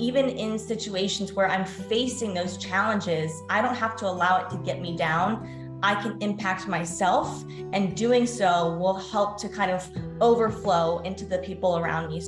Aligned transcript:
even 0.00 0.30
in 0.30 0.58
situations 0.58 1.34
where 1.34 1.46
I'm 1.46 1.66
facing 1.66 2.32
those 2.32 2.56
challenges, 2.56 3.42
I 3.50 3.60
don't 3.60 3.74
have 3.74 3.96
to 3.96 4.06
allow 4.06 4.42
it 4.42 4.48
to 4.48 4.56
get 4.56 4.80
me 4.80 4.96
down. 4.96 5.78
I 5.82 5.94
can 5.94 6.16
impact 6.22 6.66
myself, 6.66 7.44
and 7.74 7.94
doing 7.94 8.26
so 8.26 8.78
will 8.78 8.94
help 8.94 9.38
to 9.42 9.48
kind 9.50 9.70
of 9.70 9.86
overflow 10.22 11.00
into 11.00 11.26
the 11.26 11.38
people 11.38 11.76
around 11.76 12.08
me. 12.08 12.22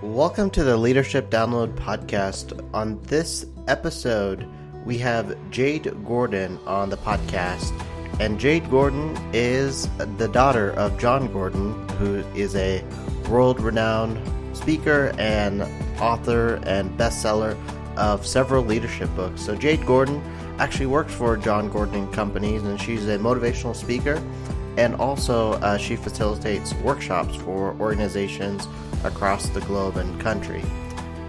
Welcome 0.00 0.48
to 0.52 0.64
the 0.64 0.78
Leadership 0.78 1.28
Download 1.28 1.74
Podcast. 1.74 2.58
On 2.72 3.02
this 3.02 3.44
episode, 3.68 4.48
we 4.86 4.96
have 4.98 5.36
Jade 5.50 5.92
Gordon 6.06 6.58
on 6.66 6.88
the 6.88 6.96
podcast. 6.96 7.72
And 8.18 8.40
Jade 8.40 8.70
Gordon 8.70 9.14
is 9.34 9.88
the 10.16 10.28
daughter 10.28 10.70
of 10.70 10.98
Jon 10.98 11.30
Gordon, 11.30 11.86
who 11.98 12.16
is 12.34 12.56
a 12.56 12.82
world 13.28 13.60
renowned 13.60 14.18
speaker 14.56 15.12
and 15.18 15.62
author 16.00 16.60
and 16.64 16.96
bestseller 16.98 17.56
of 17.96 18.26
several 18.26 18.64
leadership 18.64 19.08
books. 19.14 19.42
So, 19.42 19.54
Jade 19.54 19.84
Gordon 19.86 20.22
actually 20.58 20.86
works 20.86 21.12
for 21.12 21.36
Jon 21.36 21.68
Gordon 21.70 22.10
Companies, 22.12 22.62
and 22.62 22.80
she's 22.80 23.06
a 23.08 23.18
motivational 23.18 23.74
speaker. 23.74 24.22
And 24.76 24.96
also, 24.96 25.52
uh, 25.54 25.78
she 25.78 25.94
facilitates 25.94 26.74
workshops 26.74 27.36
for 27.36 27.76
organizations 27.78 28.66
across 29.04 29.48
the 29.50 29.60
globe 29.60 29.96
and 29.96 30.20
country. 30.20 30.62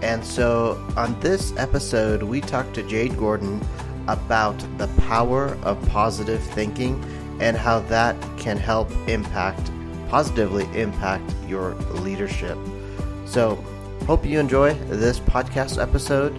And 0.02 0.24
so, 0.24 0.84
on 0.96 1.18
this 1.20 1.56
episode, 1.56 2.22
we 2.22 2.40
talked 2.40 2.74
to 2.74 2.82
Jade 2.82 3.16
Gordon 3.16 3.60
about 4.08 4.58
the 4.78 4.88
power 5.02 5.56
of 5.62 5.80
positive 5.88 6.42
thinking 6.42 7.02
and 7.40 7.56
how 7.56 7.80
that 7.80 8.16
can 8.38 8.56
help 8.56 8.90
impact, 9.08 9.70
positively 10.08 10.64
impact 10.78 11.30
your 11.48 11.74
leadership. 11.92 12.58
So, 13.26 13.62
hope 14.06 14.24
you 14.24 14.38
enjoy 14.38 14.72
this 14.84 15.18
podcast 15.18 15.82
episode. 15.82 16.32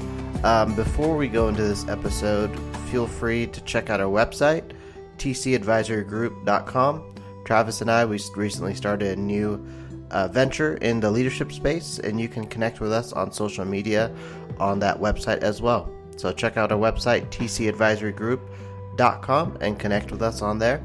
Um, 0.46 0.74
before 0.74 1.18
we 1.18 1.28
go 1.28 1.50
into 1.50 1.64
this 1.64 1.86
episode, 1.90 2.58
feel 2.90 3.06
free 3.06 3.46
to 3.48 3.60
check 3.62 3.90
out 3.90 4.00
our 4.00 4.08
website, 4.08 4.72
tcadvisorygroup.com. 5.18 7.16
Travis 7.44 7.82
and 7.82 7.92
I, 7.92 8.06
we 8.06 8.22
recently 8.38 8.74
started 8.74 9.18
a 9.18 9.22
new 9.22 9.68
uh, 10.12 10.30
venture 10.30 10.76
in 10.76 11.02
the 11.02 11.12
leadership 11.12 11.52
space, 11.52 12.00
and 12.00 12.22
you 12.22 12.30
can 12.30 12.48
connect 12.48 12.80
with 12.80 12.94
us 12.94 13.12
on 13.12 13.34
social 13.34 13.66
media 13.66 14.16
on 14.62 14.80
that 14.80 14.98
website 14.98 15.40
as 15.40 15.62
well. 15.62 15.92
So 16.16 16.32
check 16.32 16.56
out 16.56 16.72
our 16.72 16.80
website, 16.80 17.30
tcadvisorygroup.com, 17.32 19.58
and 19.60 19.78
connect 19.78 20.12
with 20.12 20.22
us 20.22 20.42
on 20.42 20.58
there. 20.58 20.82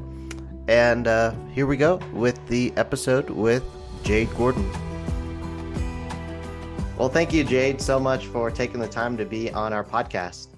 And 0.67 1.07
uh, 1.07 1.33
here 1.53 1.65
we 1.65 1.77
go 1.77 2.01
with 2.11 2.45
the 2.47 2.73
episode 2.75 3.29
with 3.29 3.63
Jade 4.03 4.35
Gordon. 4.35 4.69
Well, 7.03 7.11
thank 7.11 7.33
you, 7.33 7.43
Jade, 7.43 7.81
so 7.81 7.99
much 7.99 8.27
for 8.27 8.49
taking 8.49 8.79
the 8.79 8.87
time 8.87 9.17
to 9.17 9.25
be 9.25 9.51
on 9.51 9.73
our 9.73 9.83
podcast. 9.83 10.55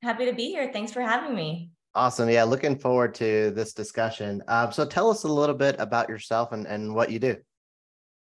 Happy 0.00 0.24
to 0.26 0.32
be 0.32 0.46
here. 0.46 0.70
Thanks 0.72 0.92
for 0.92 1.00
having 1.00 1.34
me. 1.34 1.72
Awesome. 1.96 2.30
Yeah, 2.30 2.44
looking 2.44 2.78
forward 2.78 3.16
to 3.16 3.50
this 3.50 3.72
discussion. 3.72 4.44
Um, 4.46 4.70
so 4.70 4.84
tell 4.86 5.10
us 5.10 5.24
a 5.24 5.28
little 5.28 5.56
bit 5.56 5.74
about 5.80 6.08
yourself 6.08 6.52
and, 6.52 6.68
and 6.68 6.94
what 6.94 7.10
you 7.10 7.18
do. 7.18 7.36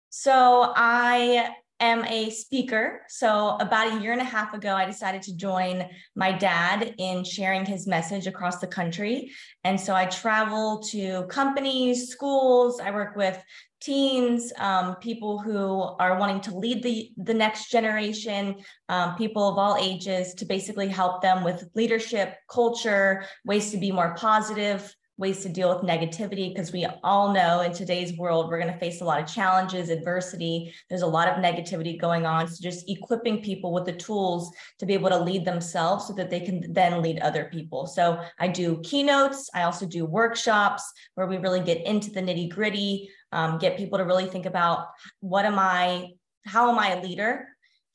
So 0.08 0.72
I 0.74 1.50
am 1.80 2.04
a 2.06 2.30
speaker. 2.30 3.02
So, 3.08 3.56
about 3.60 3.92
a 3.92 4.00
year 4.00 4.12
and 4.12 4.20
a 4.20 4.24
half 4.24 4.54
ago, 4.54 4.74
I 4.74 4.86
decided 4.86 5.22
to 5.22 5.36
join 5.36 5.86
my 6.16 6.32
dad 6.32 6.94
in 6.98 7.24
sharing 7.24 7.66
his 7.66 7.86
message 7.86 8.26
across 8.26 8.58
the 8.58 8.66
country. 8.66 9.30
And 9.64 9.78
so, 9.78 9.94
I 9.94 10.06
travel 10.06 10.82
to 10.90 11.24
companies, 11.24 12.08
schools, 12.08 12.80
I 12.80 12.90
work 12.90 13.16
with 13.16 13.42
teens, 13.84 14.52
um, 14.58 14.96
people 14.96 15.38
who 15.38 15.82
are 15.98 16.18
wanting 16.18 16.40
to 16.40 16.56
lead 16.56 16.82
the, 16.82 17.10
the 17.18 17.34
next 17.34 17.70
generation, 17.70 18.56
um, 18.88 19.14
people 19.16 19.48
of 19.48 19.58
all 19.58 19.76
ages, 19.76 20.34
to 20.34 20.44
basically 20.44 20.88
help 20.88 21.20
them 21.20 21.44
with 21.44 21.68
leadership, 21.74 22.36
culture, 22.50 23.24
ways 23.44 23.70
to 23.70 23.76
be 23.76 23.92
more 23.92 24.14
positive 24.14 24.94
ways 25.16 25.42
to 25.42 25.48
deal 25.48 25.68
with 25.68 25.88
negativity 25.88 26.52
because 26.52 26.72
we 26.72 26.86
all 27.04 27.32
know 27.32 27.60
in 27.60 27.72
today's 27.72 28.16
world 28.18 28.48
we're 28.48 28.60
going 28.60 28.72
to 28.72 28.78
face 28.80 29.00
a 29.00 29.04
lot 29.04 29.20
of 29.20 29.32
challenges 29.32 29.88
adversity. 29.88 30.74
There's 30.88 31.02
a 31.02 31.06
lot 31.06 31.28
of 31.28 31.36
negativity 31.36 32.00
going 32.00 32.26
on. 32.26 32.48
So 32.48 32.56
just 32.60 32.88
equipping 32.90 33.42
people 33.42 33.72
with 33.72 33.84
the 33.84 33.92
tools 33.92 34.50
to 34.80 34.86
be 34.86 34.94
able 34.94 35.10
to 35.10 35.18
lead 35.18 35.44
themselves 35.44 36.06
so 36.06 36.14
that 36.14 36.30
they 36.30 36.40
can 36.40 36.72
then 36.72 37.00
lead 37.00 37.20
other 37.20 37.44
people. 37.52 37.86
So 37.86 38.20
i 38.40 38.48
do 38.48 38.80
keynotes. 38.82 39.48
I 39.54 39.62
also 39.62 39.86
do 39.86 40.04
workshops 40.04 40.82
where 41.14 41.28
we 41.28 41.36
really 41.36 41.60
get 41.60 41.86
into 41.86 42.10
the 42.10 42.20
nitty 42.20 42.50
gritty 42.50 43.08
um, 43.34 43.58
get 43.58 43.76
people 43.76 43.98
to 43.98 44.04
really 44.04 44.26
think 44.26 44.46
about 44.46 44.86
what 45.20 45.44
am 45.44 45.58
i 45.58 46.08
how 46.46 46.70
am 46.70 46.78
i 46.78 46.94
a 46.94 47.02
leader 47.02 47.46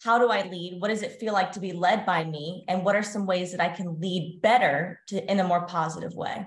how 0.03 0.17
do 0.17 0.29
I 0.29 0.47
lead? 0.47 0.79
What 0.79 0.87
does 0.87 1.01
it 1.01 1.19
feel 1.19 1.33
like 1.33 1.51
to 1.53 1.59
be 1.59 1.73
led 1.73 2.05
by 2.05 2.23
me? 2.23 2.63
And 2.67 2.85
what 2.85 2.95
are 2.95 3.03
some 3.03 3.25
ways 3.25 3.51
that 3.51 3.61
I 3.61 3.69
can 3.69 3.99
lead 3.99 4.39
better 4.41 5.01
to, 5.07 5.29
in 5.29 5.39
a 5.39 5.43
more 5.43 5.65
positive 5.65 6.15
way? 6.15 6.45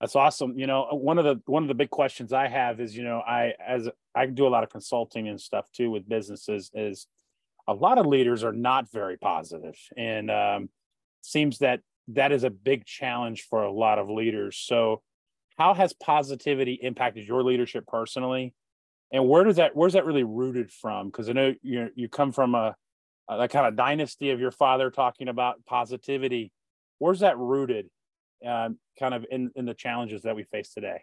That's 0.00 0.16
awesome. 0.16 0.58
You 0.58 0.66
know, 0.66 0.86
one 0.92 1.18
of 1.18 1.24
the 1.24 1.42
one 1.46 1.64
of 1.64 1.68
the 1.68 1.74
big 1.74 1.90
questions 1.90 2.32
I 2.32 2.46
have 2.46 2.80
is, 2.80 2.96
you 2.96 3.02
know, 3.02 3.18
I 3.18 3.54
as 3.64 3.88
I 4.14 4.26
do 4.26 4.46
a 4.46 4.48
lot 4.48 4.62
of 4.62 4.70
consulting 4.70 5.28
and 5.28 5.40
stuff 5.40 5.70
too 5.72 5.90
with 5.90 6.08
businesses 6.08 6.70
is 6.72 7.08
a 7.66 7.74
lot 7.74 7.98
of 7.98 8.06
leaders 8.06 8.44
are 8.44 8.52
not 8.52 8.90
very 8.90 9.18
positive 9.18 9.74
and 9.96 10.30
um, 10.30 10.68
seems 11.20 11.58
that 11.58 11.80
that 12.08 12.32
is 12.32 12.44
a 12.44 12.50
big 12.50 12.86
challenge 12.86 13.46
for 13.50 13.64
a 13.64 13.72
lot 13.72 13.98
of 13.98 14.08
leaders. 14.08 14.56
So 14.56 15.02
how 15.58 15.74
has 15.74 15.92
positivity 15.92 16.74
impacted 16.74 17.26
your 17.26 17.42
leadership 17.42 17.86
personally? 17.86 18.54
And 19.12 19.28
where 19.28 19.44
does 19.44 19.56
that 19.56 19.74
where's 19.74 19.94
that 19.94 20.06
really 20.06 20.24
rooted 20.24 20.70
from? 20.70 21.08
Because 21.08 21.28
I 21.28 21.32
know 21.32 21.54
you 21.62 21.90
you 21.94 22.08
come 22.08 22.32
from 22.32 22.54
a, 22.54 22.74
a 23.28 23.38
that 23.38 23.50
kind 23.50 23.66
of 23.66 23.76
dynasty 23.76 24.30
of 24.30 24.40
your 24.40 24.50
father 24.50 24.90
talking 24.90 25.28
about 25.28 25.64
positivity. 25.66 26.52
Where's 26.98 27.20
that 27.20 27.38
rooted? 27.38 27.90
um, 28.46 28.78
kind 28.98 29.14
of 29.14 29.24
in, 29.30 29.50
in 29.54 29.64
the 29.64 29.74
challenges 29.74 30.22
that 30.22 30.36
we 30.36 30.44
face 30.44 30.72
today? 30.72 31.02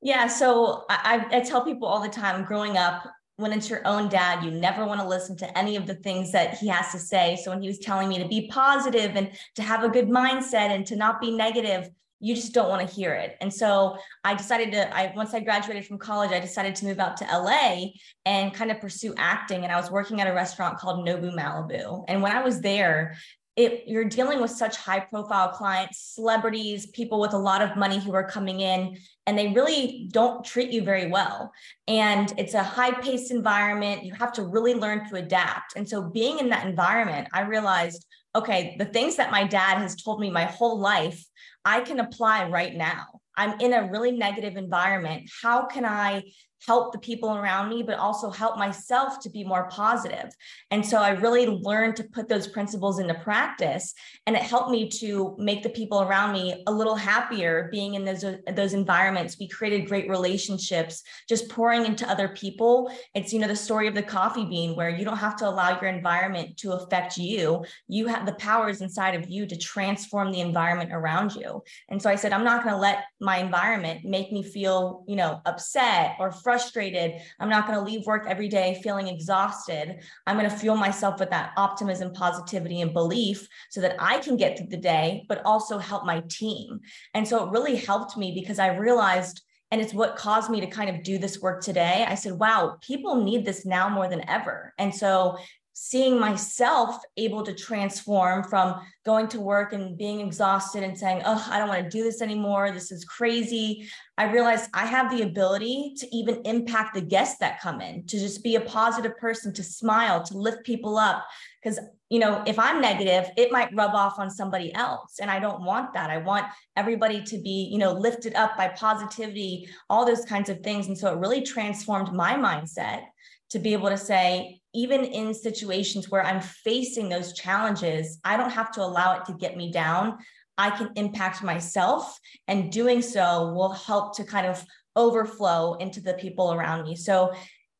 Yeah, 0.00 0.26
so 0.26 0.84
I, 0.88 1.26
I 1.30 1.40
tell 1.40 1.64
people 1.64 1.86
all 1.86 2.00
the 2.00 2.08
time 2.08 2.44
growing 2.44 2.76
up, 2.76 3.04
when 3.36 3.52
it's 3.52 3.70
your 3.70 3.86
own 3.86 4.08
dad, 4.08 4.44
you 4.44 4.50
never 4.50 4.84
want 4.84 5.00
to 5.00 5.06
listen 5.06 5.36
to 5.38 5.58
any 5.58 5.76
of 5.76 5.86
the 5.86 5.94
things 5.94 6.32
that 6.32 6.58
he 6.58 6.68
has 6.68 6.92
to 6.92 6.98
say. 6.98 7.38
So 7.42 7.50
when 7.50 7.62
he 7.62 7.68
was 7.68 7.78
telling 7.78 8.08
me 8.08 8.18
to 8.18 8.28
be 8.28 8.48
positive 8.48 9.16
and 9.16 9.30
to 9.56 9.62
have 9.62 9.84
a 9.84 9.88
good 9.88 10.08
mindset 10.08 10.70
and 10.70 10.86
to 10.86 10.96
not 10.96 11.20
be 11.20 11.30
negative, 11.30 11.88
you 12.22 12.36
just 12.36 12.54
don't 12.54 12.68
want 12.68 12.88
to 12.88 12.94
hear 12.94 13.12
it. 13.14 13.36
And 13.40 13.52
so 13.52 13.96
I 14.22 14.34
decided 14.34 14.70
to, 14.72 14.96
I 14.96 15.12
once 15.16 15.34
I 15.34 15.40
graduated 15.40 15.84
from 15.84 15.98
college, 15.98 16.30
I 16.30 16.38
decided 16.38 16.76
to 16.76 16.84
move 16.84 17.00
out 17.00 17.16
to 17.16 17.24
LA 17.24 17.86
and 18.24 18.54
kind 18.54 18.70
of 18.70 18.80
pursue 18.80 19.12
acting. 19.18 19.64
And 19.64 19.72
I 19.72 19.76
was 19.76 19.90
working 19.90 20.20
at 20.20 20.28
a 20.28 20.32
restaurant 20.32 20.78
called 20.78 21.06
Nobu 21.06 21.34
Malibu. 21.36 22.04
And 22.06 22.22
when 22.22 22.30
I 22.30 22.42
was 22.42 22.60
there, 22.60 23.16
it, 23.56 23.82
you're 23.86 24.04
dealing 24.04 24.40
with 24.40 24.52
such 24.52 24.76
high 24.76 25.00
profile 25.00 25.48
clients, 25.48 26.14
celebrities, 26.14 26.86
people 26.86 27.20
with 27.20 27.34
a 27.34 27.38
lot 27.38 27.60
of 27.60 27.76
money 27.76 27.98
who 27.98 28.14
are 28.14 28.26
coming 28.26 28.60
in, 28.60 28.96
and 29.26 29.36
they 29.36 29.48
really 29.48 30.08
don't 30.10 30.44
treat 30.44 30.70
you 30.70 30.82
very 30.82 31.10
well. 31.10 31.52
And 31.86 32.32
it's 32.38 32.54
a 32.54 32.62
high 32.62 32.92
paced 32.92 33.30
environment. 33.30 34.04
You 34.04 34.14
have 34.14 34.32
to 34.34 34.44
really 34.44 34.74
learn 34.74 35.06
to 35.10 35.16
adapt. 35.16 35.76
And 35.76 35.86
so, 35.86 36.02
being 36.02 36.38
in 36.38 36.48
that 36.48 36.66
environment, 36.66 37.28
I 37.34 37.42
realized 37.42 38.06
okay, 38.34 38.76
the 38.78 38.84
things 38.84 39.16
that 39.16 39.30
my 39.30 39.44
dad 39.44 39.78
has 39.78 39.96
told 39.96 40.20
me 40.20 40.30
my 40.30 40.44
whole 40.44 40.78
life, 40.78 41.24
I 41.64 41.80
can 41.80 42.00
apply 42.00 42.48
right 42.48 42.74
now. 42.74 43.20
I'm 43.36 43.60
in 43.60 43.72
a 43.72 43.90
really 43.90 44.12
negative 44.12 44.56
environment. 44.56 45.30
How 45.42 45.66
can 45.66 45.84
I 45.84 46.22
help 46.66 46.92
the 46.92 46.98
people 46.98 47.36
around 47.36 47.68
me, 47.68 47.82
but 47.82 47.98
also 47.98 48.30
help 48.30 48.56
myself 48.56 49.20
to 49.20 49.30
be 49.30 49.44
more 49.44 49.68
positive. 49.68 50.30
And 50.70 50.84
so 50.84 50.98
I 50.98 51.10
really 51.10 51.46
learned 51.46 51.96
to 51.96 52.04
put 52.04 52.28
those 52.28 52.46
principles 52.46 52.98
into 52.98 53.14
practice. 53.14 53.94
And 54.26 54.36
it 54.36 54.42
helped 54.42 54.70
me 54.70 54.88
to 55.00 55.34
make 55.38 55.62
the 55.62 55.68
people 55.70 56.02
around 56.02 56.32
me 56.32 56.62
a 56.66 56.72
little 56.72 56.94
happier 56.94 57.68
being 57.72 57.94
in 57.94 58.04
those, 58.04 58.24
those 58.54 58.74
environments. 58.74 59.36
We 59.38 59.48
created 59.48 59.88
great 59.88 60.08
relationships, 60.08 61.02
just 61.28 61.48
pouring 61.48 61.84
into 61.84 62.08
other 62.08 62.28
people. 62.28 62.92
It's, 63.14 63.32
you 63.32 63.40
know, 63.40 63.48
the 63.48 63.56
story 63.56 63.88
of 63.88 63.94
the 63.94 64.02
coffee 64.02 64.44
bean 64.44 64.76
where 64.76 64.90
you 64.90 65.04
don't 65.04 65.16
have 65.16 65.36
to 65.36 65.48
allow 65.48 65.80
your 65.80 65.90
environment 65.90 66.56
to 66.58 66.72
affect 66.72 67.16
you. 67.16 67.64
You 67.88 68.06
have 68.06 68.26
the 68.26 68.34
powers 68.34 68.80
inside 68.80 69.14
of 69.14 69.28
you 69.28 69.46
to 69.46 69.56
transform 69.56 70.30
the 70.30 70.40
environment 70.40 70.90
around 70.92 71.34
you. 71.34 71.62
And 71.88 72.00
so 72.00 72.08
I 72.08 72.14
said, 72.14 72.32
I'm 72.32 72.44
not 72.44 72.62
going 72.62 72.74
to 72.74 72.80
let 72.80 73.04
my 73.20 73.38
environment 73.38 74.04
make 74.04 74.32
me 74.32 74.42
feel, 74.42 75.04
you 75.08 75.16
know, 75.16 75.40
upset 75.44 76.16
or 76.18 76.30
frustrated 76.30 76.51
frustrated. 76.52 77.14
I'm 77.40 77.48
not 77.48 77.66
going 77.66 77.78
to 77.78 77.84
leave 77.84 78.04
work 78.04 78.26
every 78.28 78.46
day 78.46 78.78
feeling 78.82 79.08
exhausted. 79.08 80.00
I'm 80.26 80.36
going 80.36 80.50
to 80.50 80.54
fuel 80.54 80.76
myself 80.76 81.18
with 81.18 81.30
that 81.30 81.52
optimism, 81.56 82.12
positivity, 82.12 82.82
and 82.82 82.92
belief 82.92 83.48
so 83.70 83.80
that 83.80 83.96
I 83.98 84.18
can 84.18 84.36
get 84.36 84.58
through 84.58 84.66
the 84.66 84.76
day, 84.76 85.24
but 85.30 85.40
also 85.46 85.78
help 85.78 86.04
my 86.04 86.22
team. 86.28 86.80
And 87.14 87.26
so 87.26 87.42
it 87.42 87.52
really 87.52 87.76
helped 87.76 88.18
me 88.18 88.32
because 88.34 88.58
I 88.58 88.76
realized 88.76 89.40
and 89.70 89.80
it's 89.80 89.94
what 89.94 90.16
caused 90.16 90.50
me 90.50 90.60
to 90.60 90.66
kind 90.66 90.90
of 90.90 91.02
do 91.02 91.16
this 91.16 91.40
work 91.40 91.62
today. 91.62 92.04
I 92.06 92.14
said, 92.14 92.34
wow, 92.34 92.76
people 92.82 93.24
need 93.24 93.46
this 93.46 93.64
now 93.64 93.88
more 93.88 94.06
than 94.06 94.28
ever. 94.28 94.74
And 94.78 94.94
so 94.94 95.38
seeing 95.74 96.20
myself 96.20 97.02
able 97.16 97.42
to 97.42 97.54
transform 97.54 98.44
from 98.44 98.80
going 99.04 99.26
to 99.26 99.40
work 99.40 99.72
and 99.72 99.96
being 99.96 100.20
exhausted 100.20 100.82
and 100.82 100.96
saying, 100.96 101.22
oh, 101.24 101.46
I 101.50 101.58
don't 101.58 101.68
want 101.68 101.82
to 101.82 101.90
do 101.90 102.04
this 102.04 102.20
anymore. 102.20 102.70
This 102.70 102.92
is 102.92 103.04
crazy. 103.04 103.88
I 104.18 104.30
realized 104.30 104.68
I 104.74 104.84
have 104.86 105.10
the 105.10 105.22
ability 105.22 105.94
to 105.98 106.14
even 106.14 106.42
impact 106.44 106.94
the 106.94 107.00
guests 107.00 107.38
that 107.40 107.60
come 107.60 107.80
in, 107.80 108.06
to 108.06 108.18
just 108.18 108.44
be 108.44 108.56
a 108.56 108.60
positive 108.60 109.16
person, 109.16 109.52
to 109.54 109.62
smile, 109.62 110.22
to 110.24 110.36
lift 110.36 110.64
people 110.64 110.98
up. 110.98 111.24
Because, 111.62 111.80
you 112.10 112.18
know, 112.18 112.42
if 112.46 112.58
I'm 112.58 112.80
negative, 112.80 113.30
it 113.36 113.50
might 113.50 113.74
rub 113.74 113.94
off 113.94 114.18
on 114.18 114.30
somebody 114.30 114.74
else. 114.74 115.20
And 115.20 115.30
I 115.30 115.38
don't 115.38 115.64
want 115.64 115.94
that. 115.94 116.10
I 116.10 116.18
want 116.18 116.46
everybody 116.76 117.22
to 117.22 117.38
be, 117.38 117.68
you 117.72 117.78
know, 117.78 117.92
lifted 117.92 118.34
up 118.34 118.56
by 118.56 118.68
positivity, 118.68 119.68
all 119.88 120.04
those 120.04 120.24
kinds 120.26 120.50
of 120.50 120.60
things. 120.60 120.88
And 120.88 120.98
so 120.98 121.12
it 121.12 121.18
really 121.18 121.42
transformed 121.42 122.12
my 122.12 122.34
mindset 122.34 123.04
to 123.50 123.58
be 123.58 123.72
able 123.72 123.88
to 123.88 123.98
say, 123.98 124.61
even 124.74 125.04
in 125.04 125.34
situations 125.34 126.10
where 126.10 126.24
I'm 126.24 126.40
facing 126.40 127.08
those 127.08 127.32
challenges, 127.32 128.18
I 128.24 128.36
don't 128.36 128.50
have 128.50 128.72
to 128.72 128.82
allow 128.82 129.18
it 129.18 129.26
to 129.26 129.34
get 129.34 129.56
me 129.56 129.70
down. 129.70 130.18
I 130.58 130.70
can 130.70 130.90
impact 130.96 131.42
myself, 131.42 132.18
and 132.46 132.70
doing 132.70 133.02
so 133.02 133.52
will 133.52 133.72
help 133.72 134.16
to 134.16 134.24
kind 134.24 134.46
of 134.46 134.64
overflow 134.96 135.74
into 135.74 136.00
the 136.00 136.14
people 136.14 136.52
around 136.52 136.84
me. 136.84 136.94
So, 136.94 137.32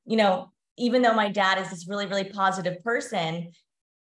you 0.06 0.16
know, 0.16 0.50
even 0.78 1.02
though 1.02 1.14
my 1.14 1.28
dad 1.30 1.58
is 1.58 1.70
this 1.70 1.86
really, 1.86 2.06
really 2.06 2.24
positive 2.24 2.82
person, 2.82 3.52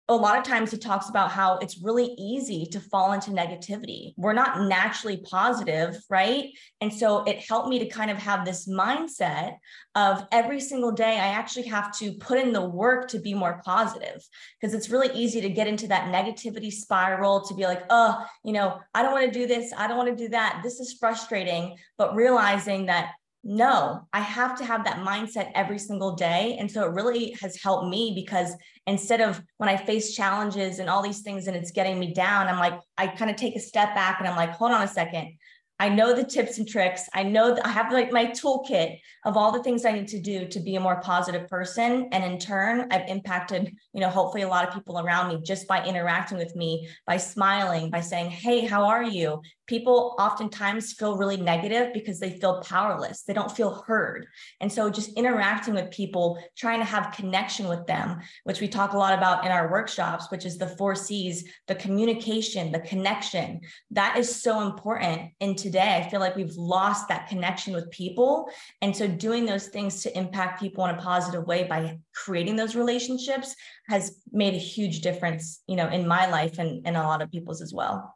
a 0.07 0.15
lot 0.15 0.37
of 0.37 0.43
times 0.43 0.69
he 0.69 0.77
talks 0.77 1.09
about 1.09 1.31
how 1.31 1.57
it's 1.57 1.81
really 1.81 2.13
easy 2.19 2.67
to 2.67 2.79
fall 2.79 3.13
into 3.13 3.31
negativity. 3.31 4.13
We're 4.17 4.33
not 4.33 4.61
naturally 4.61 5.17
positive, 5.17 5.97
right? 6.11 6.51
And 6.79 6.93
so 6.93 7.23
it 7.23 7.39
helped 7.39 7.69
me 7.69 7.79
to 7.79 7.87
kind 7.87 8.11
of 8.11 8.17
have 8.17 8.45
this 8.45 8.67
mindset 8.67 9.55
of 9.95 10.27
every 10.31 10.59
single 10.59 10.91
day, 10.91 11.13
I 11.13 11.29
actually 11.29 11.67
have 11.67 11.97
to 11.97 12.13
put 12.13 12.37
in 12.37 12.53
the 12.53 12.61
work 12.61 13.07
to 13.09 13.19
be 13.19 13.33
more 13.33 13.61
positive 13.65 14.21
because 14.59 14.75
it's 14.75 14.91
really 14.91 15.09
easy 15.15 15.41
to 15.41 15.49
get 15.49 15.67
into 15.67 15.87
that 15.87 16.13
negativity 16.13 16.71
spiral 16.71 17.41
to 17.41 17.55
be 17.55 17.63
like, 17.63 17.83
oh, 17.89 18.23
you 18.43 18.53
know, 18.53 18.79
I 18.93 19.01
don't 19.01 19.13
want 19.13 19.25
to 19.25 19.39
do 19.39 19.47
this. 19.47 19.73
I 19.75 19.87
don't 19.87 19.97
want 19.97 20.15
to 20.15 20.23
do 20.23 20.29
that. 20.29 20.61
This 20.63 20.79
is 20.79 20.97
frustrating. 20.99 21.77
But 21.97 22.15
realizing 22.15 22.85
that 22.87 23.11
no, 23.47 24.01
I 24.11 24.21
have 24.21 24.57
to 24.57 24.65
have 24.65 24.83
that 24.85 25.05
mindset 25.05 25.51
every 25.53 25.77
single 25.77 26.15
day. 26.15 26.57
And 26.59 26.69
so 26.69 26.83
it 26.83 26.93
really 26.93 27.37
has 27.41 27.55
helped 27.55 27.87
me 27.87 28.11
because 28.15 28.51
instead 28.87 29.21
of 29.21 29.39
when 29.57 29.69
I 29.69 29.77
face 29.77 30.15
challenges 30.15 30.79
and 30.79 30.89
all 30.89 31.03
these 31.03 31.21
things 31.21 31.45
and 31.45 31.55
it's 31.55 31.69
getting 31.69 31.99
me 31.99 32.11
down, 32.11 32.47
I'm 32.47 32.57
like, 32.57 32.79
I 32.97 33.05
kind 33.05 33.29
of 33.29 33.37
take 33.37 33.55
a 33.55 33.59
step 33.59 33.93
back 33.93 34.19
and 34.19 34.27
I'm 34.27 34.35
like, 34.35 34.53
hold 34.53 34.71
on 34.71 34.81
a 34.81 34.87
second. 34.87 35.37
I 35.77 35.89
know 35.89 36.15
the 36.15 36.23
tips 36.23 36.57
and 36.57 36.67
tricks. 36.67 37.07
I 37.13 37.21
know 37.21 37.53
that 37.53 37.65
I 37.67 37.69
have 37.69 37.91
like 37.91 38.11
my 38.11 38.27
toolkit 38.27 38.97
of 39.25 39.37
all 39.37 39.51
the 39.51 39.61
things 39.61 39.85
I 39.85 39.91
need 39.91 40.07
to 40.07 40.21
do 40.21 40.47
to 40.47 40.59
be 40.59 40.75
a 40.75 40.79
more 40.79 41.01
positive 41.01 41.47
person. 41.47 42.07
And 42.13 42.23
in 42.23 42.39
turn, 42.39 42.87
I've 42.91 43.07
impacted, 43.09 43.75
you 43.93 43.99
know, 44.01 44.09
hopefully 44.09 44.43
a 44.43 44.47
lot 44.47 44.67
of 44.67 44.73
people 44.73 44.99
around 44.99 45.27
me 45.27 45.41
just 45.43 45.67
by 45.67 45.85
interacting 45.85 46.37
with 46.39 46.55
me, 46.55 46.87
by 47.05 47.17
smiling, 47.17 47.91
by 47.91 47.99
saying, 47.99 48.31
Hey, 48.31 48.65
how 48.65 48.85
are 48.85 49.03
you? 49.03 49.41
People 49.67 50.15
oftentimes 50.19 50.93
feel 50.93 51.17
really 51.17 51.37
negative 51.37 51.93
because 51.93 52.19
they 52.19 52.37
feel 52.39 52.61
powerless. 52.61 53.23
They 53.23 53.33
don't 53.33 53.51
feel 53.51 53.83
heard. 53.87 54.27
And 54.61 54.71
so 54.71 54.89
just 54.89 55.13
interacting 55.17 55.73
with 55.73 55.91
people, 55.91 56.41
trying 56.55 56.79
to 56.79 56.85
have 56.85 57.13
connection 57.13 57.67
with 57.67 57.85
them, 57.87 58.19
which 58.43 58.61
we 58.61 58.67
talk 58.67 58.93
a 58.93 58.97
lot 58.97 59.17
about 59.17 59.45
in 59.45 59.51
our 59.51 59.71
workshops, 59.71 60.29
which 60.29 60.45
is 60.45 60.57
the 60.57 60.67
four 60.67 60.95
C's, 60.95 61.45
the 61.67 61.75
communication, 61.75 62.71
the 62.71 62.79
connection. 62.79 63.61
That 63.91 64.17
is 64.17 64.41
so 64.41 64.61
important. 64.61 65.31
And 65.41 65.57
today, 65.57 65.95
I 65.95 66.09
feel 66.09 66.19
like 66.19 66.35
we've 66.35 66.55
lost 66.55 67.07
that 67.07 67.27
connection 67.27 67.73
with 67.73 67.89
people. 67.91 68.49
And 68.81 68.95
so 68.95 69.07
doing 69.07 69.45
those 69.45 69.67
things 69.67 70.03
to 70.03 70.17
impact 70.17 70.59
people 70.59 70.85
in 70.85 70.95
a 70.95 71.01
positive 71.01 71.45
way 71.47 71.63
by 71.63 71.99
creating 72.13 72.55
those 72.55 72.75
relationships 72.75 73.55
has 73.87 74.19
made 74.31 74.53
a 74.53 74.57
huge 74.57 75.01
difference, 75.01 75.61
you 75.67 75.75
know, 75.75 75.87
in 75.87 76.07
my 76.07 76.27
life 76.29 76.59
and, 76.59 76.85
and 76.85 76.97
a 76.97 77.03
lot 77.03 77.21
of 77.21 77.31
people's 77.31 77.61
as 77.61 77.73
well. 77.73 78.15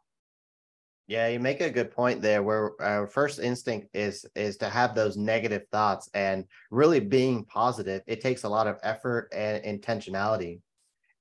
Yeah, 1.10 1.26
you 1.26 1.40
make 1.40 1.60
a 1.60 1.68
good 1.68 1.90
point 1.90 2.22
there 2.22 2.40
where 2.44 2.80
our 2.80 3.04
first 3.04 3.40
instinct 3.40 3.88
is 3.94 4.24
is 4.36 4.56
to 4.58 4.68
have 4.68 4.94
those 4.94 5.16
negative 5.16 5.66
thoughts 5.72 6.08
and 6.14 6.44
really 6.70 7.00
being 7.00 7.44
positive. 7.46 8.02
It 8.06 8.20
takes 8.20 8.44
a 8.44 8.48
lot 8.48 8.68
of 8.68 8.78
effort 8.84 9.28
and 9.32 9.60
intentionality. 9.64 10.60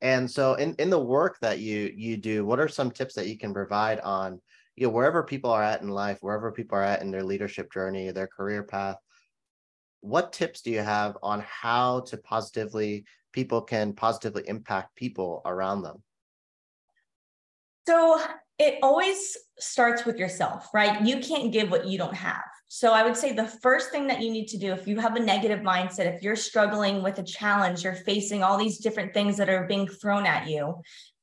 And 0.01 0.29
so 0.29 0.53
in 0.53 0.75
in 0.75 0.91
the 0.91 0.99
work 0.99 1.39
that 1.41 1.57
you 1.57 1.91
you 1.95 2.17
do, 2.17 2.45
what 2.45 2.59
are 2.59 2.67
some 2.67 2.91
tips 2.91 3.15
that 3.15 3.25
you 3.25 3.35
can 3.35 3.51
provide 3.51 3.99
on 4.01 4.39
you 4.75 4.85
know 4.85 4.93
wherever 4.93 5.23
people 5.23 5.49
are 5.49 5.63
at 5.63 5.81
in 5.81 5.89
life, 5.89 6.19
wherever 6.21 6.51
people 6.51 6.77
are 6.77 6.83
at 6.83 7.01
in 7.01 7.09
their 7.09 7.23
leadership 7.23 7.73
journey, 7.73 8.11
their 8.11 8.27
career 8.27 8.61
path, 8.61 8.97
what 10.01 10.33
tips 10.33 10.61
do 10.61 10.69
you 10.69 10.81
have 10.81 11.17
on 11.23 11.43
how 11.47 12.01
to 12.01 12.17
positively 12.17 13.05
people 13.33 13.63
can 13.63 13.93
positively 13.93 14.43
impact 14.47 14.95
people 14.95 15.41
around 15.47 15.81
them? 15.81 16.03
So 17.87 18.23
it 18.59 18.77
always 18.83 19.37
starts 19.57 20.05
with 20.05 20.17
yourself, 20.17 20.67
right? 20.73 21.01
You 21.01 21.19
can't 21.19 21.51
give 21.51 21.71
what 21.71 21.87
you 21.87 21.97
don't 21.97 22.13
have. 22.13 22.43
So 22.67 22.93
I 22.93 23.03
would 23.03 23.17
say 23.17 23.31
the 23.31 23.47
first 23.47 23.89
thing 23.89 24.05
that 24.07 24.21
you 24.21 24.29
need 24.29 24.47
to 24.49 24.57
do 24.57 24.73
if 24.73 24.87
you 24.87 24.99
have 24.99 25.15
a 25.15 25.19
negative 25.19 25.61
mindset, 25.61 26.13
if 26.13 26.21
you're 26.21 26.35
struggling 26.35 27.01
with 27.01 27.17
a 27.17 27.23
challenge, 27.23 27.83
you're 27.83 27.95
facing 27.95 28.43
all 28.43 28.57
these 28.57 28.77
different 28.77 29.13
things 29.13 29.37
that 29.37 29.49
are 29.49 29.65
being 29.65 29.87
thrown 29.87 30.25
at 30.25 30.47
you, 30.47 30.75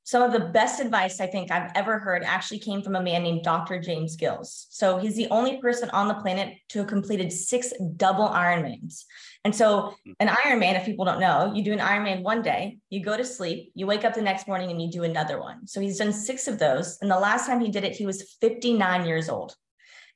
some 0.07 0.23
of 0.23 0.31
the 0.31 0.39
best 0.39 0.79
advice 0.79 1.19
I 1.19 1.27
think 1.27 1.51
I've 1.51 1.73
ever 1.75 1.99
heard 1.99 2.23
actually 2.23 2.61
came 2.61 2.81
from 2.81 2.95
a 2.95 3.03
man 3.03 3.25
named 3.25 3.43
Dr. 3.43 3.81
James 3.81 4.15
Gills. 4.15 4.69
So 4.71 4.99
he's 4.99 5.17
the 5.17 5.27
only 5.33 5.61
person 5.61 5.91
on 5.91 6.07
the 6.07 6.15
planet 6.15 6.55
to 6.69 6.79
have 6.79 6.87
completed 6.87 7.33
six 7.33 7.73
double 7.97 8.29
Ironmans. 8.29 9.03
And 9.45 9.53
so 9.53 9.97
hmm. 10.05 10.13
an 10.21 10.29
Ironman, 10.29 10.77
if 10.77 10.85
people 10.87 11.05
don't 11.05 11.19
know, 11.19 11.53
you 11.53 11.65
do 11.65 11.73
an 11.73 11.81
Ironman 11.81 12.23
one 12.23 12.41
day, 12.41 12.79
you 12.89 13.03
go 13.03 13.17
to 13.17 13.25
sleep, 13.25 13.73
you 13.75 13.89
wake 13.89 14.05
up 14.05 14.15
the 14.15 14.23
next 14.23 14.47
morning 14.47 14.71
and 14.71 14.81
you 14.81 14.89
do 14.93 15.03
another 15.03 15.41
one. 15.41 15.67
So 15.67 15.81
he's 15.81 15.99
done 15.99 16.13
six 16.13 16.47
of 16.47 16.61
those. 16.61 16.99
And 17.03 17.11
the 17.11 17.19
last 17.19 17.49
time 17.49 17.59
he 17.59 17.73
did 17.73 17.83
it, 17.83 17.97
he 17.97 18.07
was 18.07 18.37
59 18.41 19.07
years 19.07 19.29
old. 19.29 19.57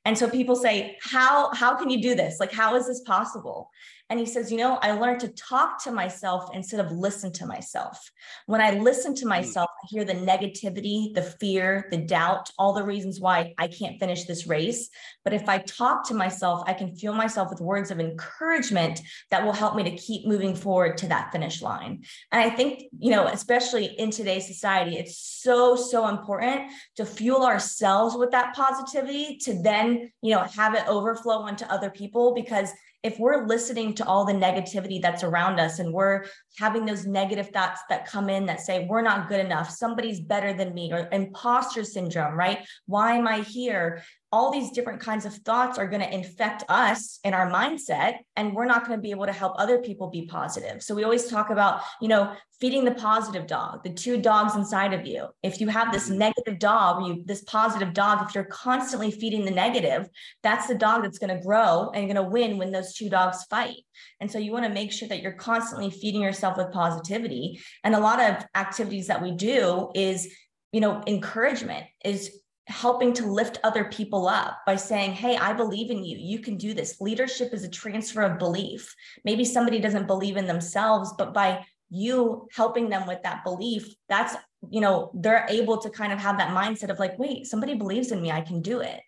And 0.05 0.17
so 0.17 0.29
people 0.29 0.55
say, 0.55 0.97
how, 1.03 1.53
how 1.53 1.75
can 1.75 1.89
you 1.89 2.01
do 2.01 2.15
this? 2.15 2.39
Like, 2.39 2.53
how 2.53 2.75
is 2.75 2.87
this 2.87 3.01
possible? 3.01 3.69
And 4.11 4.19
he 4.19 4.25
says, 4.25 4.51
You 4.51 4.57
know, 4.57 4.77
I 4.81 4.91
learned 4.91 5.21
to 5.21 5.29
talk 5.29 5.81
to 5.85 5.91
myself 5.91 6.49
instead 6.53 6.81
of 6.81 6.91
listen 6.91 7.31
to 7.31 7.45
myself. 7.45 8.11
When 8.45 8.59
I 8.59 8.71
listen 8.71 9.15
to 9.15 9.21
hmm. 9.21 9.29
myself, 9.29 9.69
I 9.81 9.87
hear 9.89 10.03
the 10.03 10.13
negativity, 10.13 11.13
the 11.13 11.21
fear, 11.21 11.87
the 11.91 11.97
doubt, 11.97 12.51
all 12.59 12.73
the 12.73 12.83
reasons 12.83 13.21
why 13.21 13.53
I 13.57 13.67
can't 13.67 13.99
finish 14.01 14.25
this 14.25 14.45
race. 14.45 14.89
But 15.23 15.33
if 15.33 15.47
I 15.47 15.59
talk 15.59 16.05
to 16.09 16.13
myself, 16.13 16.63
I 16.67 16.73
can 16.73 16.93
fuel 16.93 17.15
myself 17.15 17.49
with 17.49 17.61
words 17.61 17.89
of 17.89 18.01
encouragement 18.01 18.99
that 19.29 19.45
will 19.45 19.53
help 19.53 19.77
me 19.77 19.83
to 19.83 19.95
keep 19.95 20.27
moving 20.27 20.55
forward 20.55 20.97
to 20.97 21.07
that 21.07 21.31
finish 21.31 21.61
line. 21.61 22.03
And 22.33 22.41
I 22.41 22.53
think, 22.53 22.83
you 22.99 23.11
know, 23.11 23.27
especially 23.27 23.85
in 23.85 24.11
today's 24.11 24.45
society, 24.45 24.97
it's 24.97 25.17
so, 25.17 25.77
so 25.77 26.09
important 26.09 26.69
to 26.97 27.05
fuel 27.05 27.45
ourselves 27.45 28.17
with 28.17 28.31
that 28.31 28.53
positivity 28.55 29.37
to 29.43 29.61
then, 29.63 30.11
you 30.21 30.35
know, 30.35 30.41
have 30.41 30.75
it 30.75 30.85
overflow 30.89 31.37
onto 31.37 31.63
other 31.65 31.89
people 31.89 32.33
because 32.33 32.71
if 33.03 33.17
we're 33.19 33.47
listening 33.47 33.93
to 33.95 34.05
all 34.05 34.25
the 34.25 34.33
negativity 34.33 35.01
that's 35.01 35.23
around 35.23 35.59
us 35.59 35.79
and 35.79 35.91
we're 35.91 36.25
having 36.57 36.85
those 36.85 37.07
negative 37.07 37.49
thoughts 37.49 37.81
that 37.89 38.05
come 38.05 38.29
in 38.29 38.45
that 38.45 38.61
say 38.61 38.85
we're 38.87 39.01
not 39.01 39.27
good 39.27 39.39
enough. 39.39 39.69
Somebody's 39.69 40.19
better 40.19 40.53
than 40.53 40.73
me 40.73 40.91
or 40.93 41.09
imposter 41.11 41.83
syndrome 41.83 42.35
right? 42.35 42.59
Why 42.85 43.15
am 43.15 43.27
i 43.27 43.39
here 43.39 44.03
all 44.31 44.51
these 44.51 44.71
different 44.71 45.01
kinds 45.01 45.25
of 45.25 45.33
thoughts 45.33 45.77
are 45.77 45.87
going 45.87 46.01
to 46.01 46.13
infect 46.13 46.63
us 46.69 47.19
in 47.23 47.33
our 47.33 47.51
mindset 47.51 48.19
and 48.35 48.53
we're 48.53 48.65
not 48.65 48.87
going 48.87 48.97
to 48.97 49.01
be 49.01 49.11
able 49.11 49.25
to 49.25 49.33
help 49.33 49.53
other 49.57 49.79
people 49.79 50.09
be 50.09 50.25
positive. 50.25 50.81
So 50.81 50.95
we 50.95 51.03
always 51.03 51.27
talk 51.27 51.49
about 51.49 51.81
you 51.99 52.07
know 52.07 52.33
feeding 52.59 52.85
the 52.85 52.93
positive 52.93 53.47
dog 53.47 53.83
the 53.83 53.89
two 53.89 54.21
dogs 54.21 54.55
inside 54.55 54.93
of 54.93 55.05
you. 55.05 55.27
If 55.43 55.59
you 55.59 55.67
have 55.67 55.91
this 55.91 56.09
mm-hmm. 56.09 56.19
negative 56.19 56.59
dog 56.59 57.05
you 57.05 57.23
this 57.25 57.43
positive 57.43 57.93
dog 57.93 58.27
if 58.27 58.33
you're 58.33 58.45
constantly 58.45 59.11
feeding 59.11 59.43
the 59.43 59.51
negative 59.51 60.07
that's 60.43 60.67
the 60.67 60.75
dog 60.75 61.03
that's 61.03 61.19
going 61.19 61.35
to 61.35 61.43
grow 61.43 61.91
and 61.93 62.05
going 62.05 62.15
to 62.15 62.23
win 62.23 62.57
when 62.57 62.71
those 62.71 62.93
two 62.93 63.09
dogs 63.09 63.43
fight. 63.49 63.77
And 64.19 64.31
so 64.31 64.39
you 64.39 64.51
want 64.51 64.65
to 64.65 64.71
make 64.71 64.91
sure 64.91 65.09
that 65.09 65.21
you're 65.21 65.33
constantly 65.33 65.89
feeding 65.89 66.21
yourself 66.21 66.57
with 66.57 66.71
positivity. 66.71 67.59
And 67.83 67.95
a 67.95 67.99
lot 67.99 68.19
of 68.19 68.45
activities 68.55 69.07
that 69.07 69.21
we 69.21 69.31
do 69.31 69.89
is 69.93 70.33
you 70.71 70.79
know 70.79 71.03
encouragement 71.05 71.85
is 72.05 72.40
helping 72.71 73.13
to 73.13 73.25
lift 73.25 73.59
other 73.63 73.85
people 73.85 74.27
up 74.27 74.59
by 74.65 74.75
saying, 74.75 75.11
Hey, 75.11 75.37
I 75.37 75.53
believe 75.53 75.91
in 75.91 76.03
you. 76.03 76.17
You 76.17 76.39
can 76.39 76.57
do 76.57 76.73
this. 76.73 76.99
Leadership 76.99 77.53
is 77.53 77.63
a 77.63 77.69
transfer 77.69 78.21
of 78.21 78.39
belief. 78.39 78.95
Maybe 79.25 79.45
somebody 79.45 79.79
doesn't 79.79 80.07
believe 80.07 80.37
in 80.37 80.47
themselves, 80.47 81.13
but 81.17 81.33
by 81.33 81.65
you 81.89 82.47
helping 82.55 82.89
them 82.89 83.05
with 83.05 83.21
that 83.23 83.43
belief, 83.43 83.93
that's 84.09 84.35
you 84.69 84.81
know 84.81 85.11
they're 85.15 85.45
able 85.49 85.77
to 85.79 85.89
kind 85.89 86.13
of 86.13 86.19
have 86.19 86.37
that 86.37 86.55
mindset 86.55 86.89
of 86.89 86.99
like 86.99 87.17
wait 87.17 87.47
somebody 87.47 87.73
believes 87.73 88.11
in 88.11 88.21
me 88.21 88.31
i 88.31 88.41
can 88.41 88.61
do 88.61 88.79
it 88.79 88.99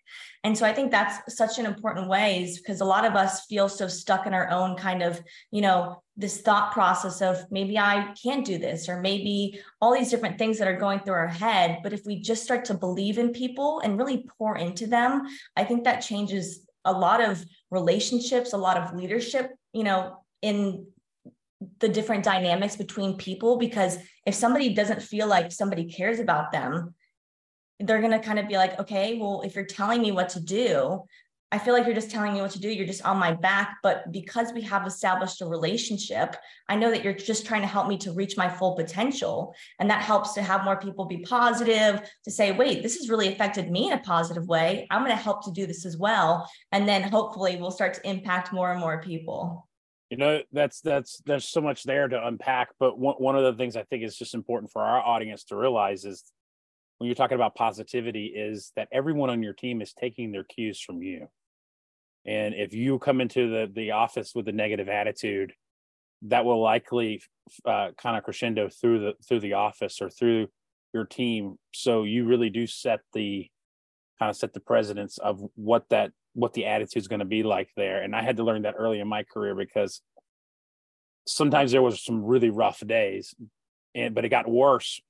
and 0.44 0.56
so 0.56 0.64
i 0.64 0.72
think 0.72 0.90
that's 0.90 1.34
such 1.34 1.58
an 1.58 1.66
important 1.66 2.08
way 2.08 2.44
is 2.44 2.58
because 2.58 2.80
a 2.80 2.84
lot 2.84 3.04
of 3.04 3.16
us 3.16 3.46
feel 3.46 3.68
so 3.68 3.88
stuck 3.88 4.26
in 4.26 4.34
our 4.34 4.50
own 4.50 4.76
kind 4.76 5.02
of 5.02 5.20
you 5.50 5.60
know 5.60 6.02
this 6.16 6.42
thought 6.42 6.72
process 6.72 7.20
of 7.20 7.44
maybe 7.50 7.76
i 7.78 8.14
can't 8.22 8.46
do 8.46 8.58
this 8.58 8.88
or 8.88 9.00
maybe 9.00 9.60
all 9.80 9.92
these 9.92 10.10
different 10.10 10.38
things 10.38 10.58
that 10.58 10.68
are 10.68 10.78
going 10.78 11.00
through 11.00 11.14
our 11.14 11.26
head. 11.26 11.80
But 11.82 11.92
if 11.92 12.06
we 12.06 12.20
just 12.20 12.44
start 12.44 12.64
to 12.66 12.74
believe 12.74 13.18
in 13.18 13.32
people 13.32 13.80
and 13.80 13.98
really 13.98 14.26
pour 14.38 14.56
into 14.56 14.86
them 14.86 15.22
i 15.56 15.64
think 15.64 15.84
that 15.84 16.00
changes 16.00 16.66
a 16.84 16.92
lot 16.92 17.20
of 17.20 17.44
relationships 17.70 18.52
a 18.52 18.58
lot 18.58 18.76
of 18.76 18.94
leadership 18.94 19.50
you 19.72 19.82
know 19.82 20.18
in 20.42 20.86
the 21.78 21.88
different 21.88 22.24
dynamics 22.24 22.76
between 22.76 23.16
people. 23.16 23.56
Because 23.56 23.98
if 24.26 24.34
somebody 24.34 24.74
doesn't 24.74 25.02
feel 25.02 25.26
like 25.26 25.52
somebody 25.52 25.84
cares 25.86 26.18
about 26.18 26.52
them 26.52 26.94
they're 27.80 28.00
going 28.00 28.12
to 28.12 28.18
kind 28.18 28.38
of 28.38 28.48
be 28.48 28.56
like 28.56 28.78
okay 28.78 29.18
well 29.18 29.42
if 29.44 29.54
you're 29.54 29.64
telling 29.64 30.00
me 30.00 30.12
what 30.12 30.28
to 30.28 30.40
do 30.40 31.02
I 31.54 31.58
feel 31.58 31.72
like 31.72 31.86
you're 31.86 31.94
just 31.94 32.10
telling 32.10 32.34
me 32.34 32.40
what 32.40 32.50
to 32.50 32.58
do. 32.58 32.68
You're 32.68 32.84
just 32.84 33.04
on 33.04 33.16
my 33.16 33.32
back. 33.32 33.76
But 33.80 34.10
because 34.10 34.52
we 34.52 34.60
have 34.62 34.88
established 34.88 35.40
a 35.40 35.46
relationship, 35.46 36.34
I 36.68 36.74
know 36.74 36.90
that 36.90 37.04
you're 37.04 37.12
just 37.12 37.46
trying 37.46 37.60
to 37.60 37.68
help 37.68 37.86
me 37.86 37.96
to 37.98 38.12
reach 38.12 38.36
my 38.36 38.48
full 38.48 38.74
potential. 38.74 39.54
And 39.78 39.88
that 39.88 40.02
helps 40.02 40.32
to 40.32 40.42
have 40.42 40.64
more 40.64 40.76
people 40.76 41.04
be 41.04 41.18
positive, 41.18 42.10
to 42.24 42.30
say, 42.32 42.50
wait, 42.50 42.82
this 42.82 42.96
has 42.96 43.08
really 43.08 43.28
affected 43.28 43.70
me 43.70 43.86
in 43.86 43.92
a 43.92 44.02
positive 44.02 44.48
way. 44.48 44.88
I'm 44.90 45.04
going 45.04 45.16
to 45.16 45.22
help 45.22 45.44
to 45.44 45.52
do 45.52 45.64
this 45.64 45.86
as 45.86 45.96
well. 45.96 46.50
And 46.72 46.88
then 46.88 47.02
hopefully 47.04 47.54
we'll 47.54 47.70
start 47.70 47.94
to 47.94 48.08
impact 48.08 48.52
more 48.52 48.72
and 48.72 48.80
more 48.80 49.00
people. 49.00 49.68
You 50.10 50.16
know, 50.16 50.42
that's 50.50 50.80
that's 50.80 51.22
there's 51.24 51.48
so 51.48 51.60
much 51.60 51.84
there 51.84 52.08
to 52.08 52.26
unpack. 52.26 52.70
But 52.80 52.98
one, 52.98 53.14
one 53.18 53.36
of 53.36 53.44
the 53.44 53.54
things 53.54 53.76
I 53.76 53.84
think 53.84 54.02
is 54.02 54.16
just 54.16 54.34
important 54.34 54.72
for 54.72 54.82
our 54.82 55.00
audience 55.00 55.44
to 55.44 55.56
realize 55.56 56.04
is 56.04 56.24
when 56.98 57.06
you're 57.08 57.14
talking 57.14 57.34
about 57.34 57.54
positivity 57.54 58.26
is 58.26 58.72
that 58.76 58.88
everyone 58.92 59.30
on 59.30 59.42
your 59.42 59.52
team 59.52 59.82
is 59.82 59.92
taking 59.92 60.32
their 60.32 60.44
cues 60.44 60.80
from 60.80 61.02
you. 61.02 61.28
And 62.26 62.54
if 62.54 62.72
you 62.72 62.98
come 62.98 63.20
into 63.20 63.50
the 63.50 63.70
the 63.72 63.90
office 63.90 64.34
with 64.34 64.48
a 64.48 64.52
negative 64.52 64.88
attitude 64.88 65.52
that 66.22 66.44
will 66.44 66.62
likely 66.62 67.22
uh, 67.66 67.90
kind 67.98 68.16
of 68.16 68.24
crescendo 68.24 68.68
through 68.68 69.00
the 69.00 69.12
through 69.28 69.40
the 69.40 69.54
office 69.54 70.00
or 70.00 70.08
through 70.08 70.48
your 70.94 71.04
team. 71.04 71.56
So 71.72 72.04
you 72.04 72.24
really 72.24 72.50
do 72.50 72.66
set 72.66 73.00
the 73.12 73.48
kind 74.18 74.30
of 74.30 74.36
set 74.36 74.54
the 74.54 74.60
precedence 74.60 75.18
of 75.18 75.42
what 75.54 75.88
that 75.90 76.12
what 76.32 76.54
the 76.54 76.66
attitude 76.66 77.02
is 77.02 77.08
going 77.08 77.18
to 77.20 77.26
be 77.26 77.42
like 77.42 77.68
there. 77.76 78.02
And 78.02 78.16
i 78.16 78.22
had 78.22 78.38
to 78.38 78.44
learn 78.44 78.62
that 78.62 78.76
early 78.78 79.00
in 79.00 79.08
my 79.08 79.24
career 79.24 79.54
because 79.54 80.00
sometimes 81.26 81.72
there 81.72 81.82
was 81.82 82.02
some 82.02 82.24
really 82.24 82.50
rough 82.50 82.80
days 82.86 83.34
and 83.94 84.14
but 84.14 84.24
it 84.24 84.30
got 84.30 84.48
worse 84.48 85.00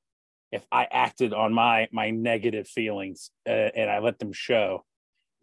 if 0.54 0.64
i 0.72 0.86
acted 0.90 1.34
on 1.34 1.52
my 1.52 1.88
my 1.92 2.10
negative 2.10 2.66
feelings 2.66 3.30
uh, 3.46 3.50
and 3.50 3.90
i 3.90 3.98
let 3.98 4.18
them 4.18 4.32
show 4.32 4.84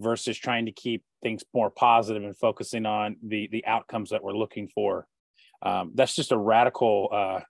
versus 0.02 0.38
trying 0.38 0.66
to 0.66 0.72
keep 0.72 1.04
things 1.22 1.44
more 1.54 1.70
positive 1.70 2.24
and 2.24 2.36
focusing 2.36 2.86
on 2.86 3.16
the 3.26 3.48
the 3.52 3.66
outcomes 3.66 4.10
that 4.10 4.24
we're 4.24 4.36
looking 4.36 4.68
for. 4.68 5.08
Um, 5.62 5.92
that's 5.94 6.16
just 6.16 6.32
a 6.32 6.38
radical 6.38 7.10
uh, 7.12 7.42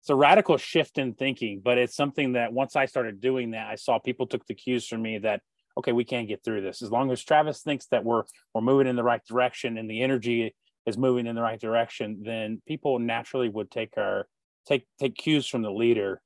it's 0.00 0.10
a 0.10 0.14
radical 0.14 0.56
shift 0.56 0.98
in 0.98 1.14
thinking, 1.14 1.60
but 1.64 1.78
it's 1.78 1.96
something 1.96 2.34
that 2.34 2.52
once 2.52 2.76
I 2.76 2.86
started 2.86 3.20
doing 3.20 3.50
that, 3.50 3.66
I 3.66 3.74
saw 3.74 3.98
people 3.98 4.26
took 4.26 4.46
the 4.46 4.54
cues 4.54 4.86
from 4.86 5.02
me 5.02 5.18
that 5.18 5.42
okay, 5.78 5.92
we 5.92 6.04
can 6.04 6.26
get 6.26 6.42
through 6.42 6.62
this 6.62 6.80
as 6.80 6.90
long 6.90 7.10
as 7.10 7.22
Travis 7.22 7.62
thinks 7.62 7.86
that 7.88 8.04
we're 8.04 8.22
we're 8.54 8.62
moving 8.62 8.86
in 8.86 8.96
the 8.96 9.04
right 9.04 9.24
direction 9.26 9.76
and 9.76 9.90
the 9.90 10.02
energy 10.02 10.54
is 10.86 10.96
moving 10.96 11.26
in 11.26 11.34
the 11.34 11.42
right 11.42 11.60
direction, 11.60 12.22
then 12.24 12.62
people 12.66 13.00
naturally 13.00 13.48
would 13.48 13.70
take 13.70 13.98
our 13.98 14.28
take 14.66 14.86
take 15.00 15.16
cues 15.16 15.46
from 15.46 15.62
the 15.62 15.72
leader. 15.72 16.22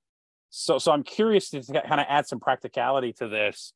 So 0.50 0.78
so 0.78 0.92
I'm 0.92 1.02
curious 1.02 1.50
to 1.50 1.62
kind 1.62 2.00
of 2.00 2.06
add 2.08 2.26
some 2.26 2.40
practicality 2.40 3.12
to 3.14 3.28
this. 3.28 3.72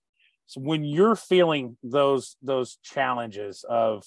So 0.47 0.61
when 0.61 0.85
you're 0.85 1.17
feeling 1.17 1.77
those 1.83 2.37
those 2.43 2.79
challenges 2.83 3.65
of 3.69 4.05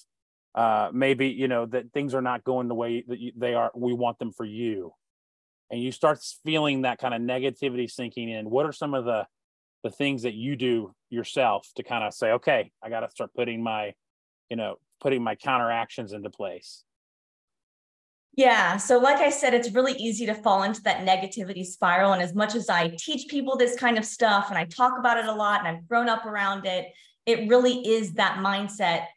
uh, 0.53 0.89
maybe 0.93 1.27
you 1.29 1.47
know 1.47 1.65
that 1.67 1.91
things 1.93 2.13
are 2.13 2.21
not 2.21 2.43
going 2.43 2.67
the 2.67 2.75
way 2.75 3.03
that 3.07 3.19
you, 3.19 3.31
they 3.36 3.53
are 3.53 3.71
we 3.75 3.93
want 3.93 4.19
them 4.19 4.31
for 4.31 4.45
you 4.45 4.93
and 5.69 5.81
you 5.81 5.91
start 5.91 6.19
feeling 6.45 6.83
that 6.83 7.00
kind 7.00 7.13
of 7.13 7.21
negativity 7.21 7.89
sinking 7.89 8.29
in 8.29 8.50
what 8.50 8.65
are 8.65 8.71
some 8.71 8.93
of 8.93 9.05
the 9.05 9.25
the 9.83 9.91
things 9.91 10.24
that 10.24 10.33
you 10.33 10.55
do 10.55 10.93
yourself 11.09 11.67
to 11.75 11.83
kind 11.83 12.03
of 12.03 12.13
say 12.13 12.31
okay 12.31 12.71
i 12.83 12.89
got 12.89 13.01
to 13.01 13.09
start 13.12 13.29
putting 13.36 13.62
my 13.62 13.93
you 14.50 14.55
know 14.55 14.75
putting 15.00 15.24
my 15.24 15.36
counteractions 15.36 16.13
into 16.13 16.29
place 16.29 16.83
yeah. 18.38 18.77
So, 18.77 19.00
like 19.00 19.17
I 19.17 19.32
said, 19.32 19.56
it's 19.56 19.72
really 19.72 19.94
easy 19.94 20.27
to 20.27 20.36
fall 20.36 20.62
into 20.62 20.82
that 20.84 21.06
negativity 21.06 21.65
spiral. 21.65 22.13
And 22.13 22.22
as 22.22 22.36
much 22.36 22.53
as 22.53 22.70
I 22.70 22.96
teach 22.98 23.27
people 23.27 23.58
this 23.58 23.75
kind 23.75 23.98
of 23.98 24.06
stuff 24.06 24.50
and 24.50 24.58
I 24.58 24.65
talk 24.65 25.00
about 25.00 25.17
it 25.17 25.25
a 25.25 25.34
lot 25.34 25.60
and 25.60 25.67
I've 25.67 25.88
grown 25.88 26.08
up 26.08 26.24
around 26.24 26.67
it, 26.67 26.86
it 27.25 27.50
really 27.50 27.79
is 27.79 28.13
that 28.13 28.38
mindset 28.38 29.08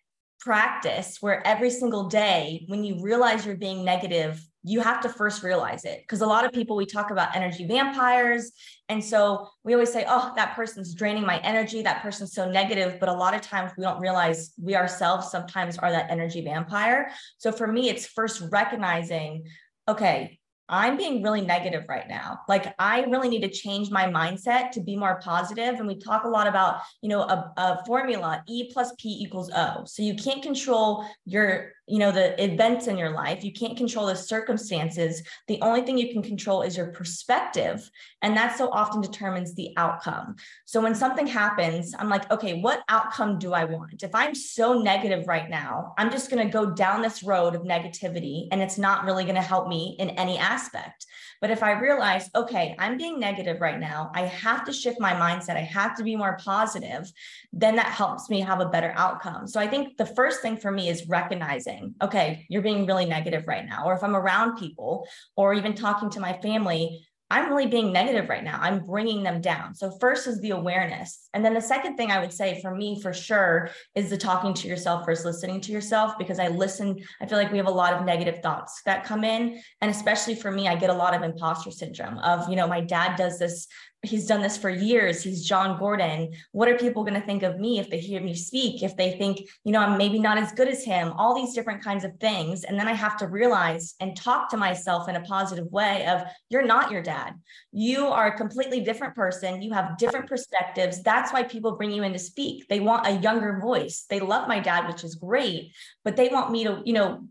practice 0.40 1.18
where 1.20 1.46
every 1.46 1.68
single 1.68 2.08
day, 2.08 2.64
when 2.68 2.82
you 2.82 3.02
realize 3.02 3.44
you're 3.44 3.56
being 3.56 3.84
negative, 3.84 4.42
you 4.62 4.80
have 4.80 5.00
to 5.00 5.08
first 5.08 5.42
realize 5.42 5.84
it 5.84 6.00
because 6.02 6.20
a 6.20 6.26
lot 6.26 6.44
of 6.44 6.52
people 6.52 6.76
we 6.76 6.84
talk 6.84 7.10
about 7.10 7.34
energy 7.34 7.66
vampires 7.66 8.52
and 8.88 9.02
so 9.02 9.48
we 9.64 9.72
always 9.72 9.92
say 9.92 10.04
oh 10.08 10.32
that 10.36 10.54
person's 10.54 10.94
draining 10.94 11.24
my 11.24 11.38
energy 11.38 11.82
that 11.82 12.02
person's 12.02 12.32
so 12.32 12.50
negative 12.50 12.98
but 13.00 13.08
a 13.08 13.12
lot 13.12 13.34
of 13.34 13.40
times 13.40 13.72
we 13.78 13.82
don't 13.82 14.00
realize 14.00 14.52
we 14.60 14.76
ourselves 14.76 15.30
sometimes 15.30 15.78
are 15.78 15.90
that 15.90 16.10
energy 16.10 16.42
vampire 16.42 17.10
so 17.38 17.50
for 17.50 17.66
me 17.66 17.88
it's 17.88 18.06
first 18.06 18.42
recognizing 18.50 19.44
okay 19.88 20.38
I'm 20.70 20.96
being 20.96 21.20
really 21.20 21.40
negative 21.40 21.84
right 21.88 22.08
now. 22.08 22.38
Like 22.48 22.72
I 22.78 23.02
really 23.02 23.28
need 23.28 23.42
to 23.42 23.50
change 23.50 23.90
my 23.90 24.04
mindset 24.04 24.70
to 24.72 24.80
be 24.80 24.96
more 24.96 25.20
positive. 25.20 25.74
And 25.74 25.86
we 25.86 25.96
talk 25.96 26.22
a 26.24 26.28
lot 26.28 26.46
about, 26.46 26.82
you 27.02 27.08
know, 27.08 27.22
a, 27.22 27.52
a 27.56 27.84
formula 27.84 28.44
E 28.46 28.70
plus 28.72 28.92
P 28.96 29.08
equals 29.20 29.50
O. 29.54 29.82
So 29.84 30.02
you 30.02 30.14
can't 30.14 30.42
control 30.42 31.04
your 31.26 31.72
you 31.90 31.98
know 31.98 32.12
the 32.12 32.42
events 32.42 32.86
in 32.86 32.96
your 32.96 33.10
life 33.10 33.42
you 33.44 33.52
can't 33.52 33.76
control 33.76 34.06
the 34.06 34.16
circumstances. 34.16 35.22
The 35.48 35.60
only 35.60 35.82
thing 35.82 35.98
you 35.98 36.12
can 36.12 36.22
control 36.22 36.62
is 36.62 36.76
your 36.76 36.88
perspective 36.88 37.90
and 38.22 38.36
that 38.36 38.56
so 38.56 38.70
often 38.70 39.00
determines 39.00 39.54
the 39.54 39.72
outcome. 39.76 40.36
So 40.64 40.80
when 40.80 40.94
something 40.94 41.26
happens 41.26 41.94
i'm 41.98 42.08
like 42.08 42.30
okay 42.30 42.60
what 42.60 42.82
outcome 42.88 43.38
do 43.38 43.52
i 43.52 43.64
want? 43.64 44.02
If 44.02 44.14
i'm 44.14 44.34
so 44.34 44.80
negative 44.80 45.26
right 45.26 45.48
now 45.50 45.94
i'm 45.98 46.10
just 46.10 46.30
going 46.30 46.44
to 46.46 46.52
go 46.52 46.70
down 46.70 47.02
this 47.02 47.22
road 47.22 47.54
of 47.54 47.62
negativity 47.62 48.48
and 48.50 48.60
it's 48.62 48.78
not 48.78 49.04
really 49.04 49.24
going 49.24 49.34
to 49.34 49.42
help 49.42 49.68
me 49.68 49.96
in 49.98 50.10
any 50.10 50.38
aspect. 50.38 51.06
But 51.40 51.50
if 51.50 51.62
I 51.62 51.72
realize, 51.72 52.28
okay, 52.34 52.76
I'm 52.78 52.98
being 52.98 53.18
negative 53.18 53.60
right 53.60 53.80
now, 53.80 54.10
I 54.14 54.22
have 54.26 54.64
to 54.66 54.72
shift 54.72 55.00
my 55.00 55.14
mindset, 55.14 55.56
I 55.56 55.60
have 55.60 55.96
to 55.96 56.04
be 56.04 56.14
more 56.14 56.36
positive, 56.36 57.10
then 57.52 57.76
that 57.76 57.86
helps 57.86 58.28
me 58.28 58.40
have 58.40 58.60
a 58.60 58.68
better 58.68 58.92
outcome. 58.96 59.46
So 59.46 59.58
I 59.58 59.66
think 59.66 59.96
the 59.96 60.06
first 60.06 60.42
thing 60.42 60.58
for 60.58 60.70
me 60.70 60.90
is 60.90 61.08
recognizing, 61.08 61.79
okay, 62.02 62.46
you're 62.48 62.62
being 62.62 62.86
really 62.86 63.06
negative 63.06 63.44
right 63.46 63.66
now. 63.66 63.84
Or 63.86 63.94
if 63.94 64.02
I'm 64.02 64.16
around 64.16 64.58
people 64.58 65.06
or 65.36 65.54
even 65.54 65.74
talking 65.74 66.10
to 66.10 66.20
my 66.20 66.34
family, 66.34 67.06
I'm 67.32 67.48
really 67.48 67.66
being 67.66 67.92
negative 67.92 68.28
right 68.28 68.42
now. 68.42 68.58
I'm 68.60 68.84
bringing 68.84 69.22
them 69.22 69.40
down. 69.40 69.74
So, 69.76 69.92
first 70.00 70.26
is 70.26 70.40
the 70.40 70.50
awareness. 70.50 71.28
And 71.32 71.44
then 71.44 71.54
the 71.54 71.60
second 71.60 71.96
thing 71.96 72.10
I 72.10 72.18
would 72.18 72.32
say 72.32 72.60
for 72.60 72.74
me, 72.74 73.00
for 73.00 73.12
sure, 73.12 73.70
is 73.94 74.10
the 74.10 74.16
talking 74.16 74.52
to 74.54 74.68
yourself 74.68 75.06
versus 75.06 75.24
listening 75.24 75.60
to 75.62 75.72
yourself, 75.72 76.18
because 76.18 76.40
I 76.40 76.48
listen. 76.48 76.98
I 77.22 77.26
feel 77.26 77.38
like 77.38 77.52
we 77.52 77.58
have 77.58 77.68
a 77.68 77.70
lot 77.70 77.92
of 77.92 78.04
negative 78.04 78.40
thoughts 78.42 78.82
that 78.84 79.04
come 79.04 79.22
in. 79.22 79.62
And 79.80 79.90
especially 79.92 80.34
for 80.34 80.50
me, 80.50 80.66
I 80.66 80.74
get 80.74 80.90
a 80.90 80.94
lot 80.94 81.14
of 81.14 81.22
imposter 81.22 81.70
syndrome 81.70 82.18
of, 82.18 82.48
you 82.48 82.56
know, 82.56 82.66
my 82.66 82.80
dad 82.80 83.16
does 83.16 83.38
this 83.38 83.68
he's 84.02 84.26
done 84.26 84.40
this 84.40 84.56
for 84.56 84.70
years. 84.70 85.22
He's 85.22 85.46
jon 85.46 85.78
gordon. 85.78 86.32
What 86.52 86.68
are 86.68 86.78
people 86.78 87.04
going 87.04 87.20
to 87.20 87.26
think 87.26 87.42
of 87.42 87.58
me 87.58 87.78
if 87.78 87.90
they 87.90 87.98
hear 87.98 88.20
me 88.20 88.34
speak? 88.34 88.82
If 88.82 88.96
they 88.96 89.12
think 89.12 89.40
you 89.64 89.72
know 89.72 89.80
i'm 89.80 89.98
maybe 89.98 90.18
not 90.18 90.38
as 90.38 90.52
good 90.52 90.68
as 90.68 90.84
him 90.84 91.12
all 91.12 91.34
these 91.34 91.54
different 91.54 91.82
kinds 91.82 92.04
of 92.04 92.16
things. 92.18 92.64
And 92.64 92.78
then 92.78 92.88
i 92.88 92.92
have 92.92 93.16
to 93.18 93.26
realize 93.26 93.94
and 94.00 94.16
talk 94.16 94.48
to 94.50 94.56
myself 94.56 95.08
in 95.08 95.16
a 95.16 95.20
positive 95.22 95.70
way 95.70 96.06
of 96.06 96.22
you're 96.48 96.64
not 96.64 96.90
your 96.90 97.02
dad. 97.02 97.34
You 97.72 98.06
are 98.06 98.28
a 98.28 98.36
completely 98.36 98.80
different 98.80 99.14
person. 99.14 99.62
You 99.62 99.72
have 99.72 99.98
different 99.98 100.28
perspectives. 100.28 101.02
That's 101.02 101.32
why 101.32 101.42
people 101.42 101.76
bring 101.76 101.92
you 101.92 102.02
in 102.02 102.12
to 102.12 102.18
speak. 102.18 102.68
They 102.68 102.80
want 102.80 103.06
a 103.06 103.18
younger 103.18 103.58
voice. 103.60 104.06
They 104.08 104.20
love 104.20 104.48
my 104.48 104.60
dad 104.60 104.88
which 104.88 105.04
is 105.04 105.14
great 105.14 105.72
but 106.04 106.16
they 106.16 106.28
want 106.28 106.50
me 106.50 106.64
to 106.64 106.82
you 106.84 106.92
know 106.92 107.22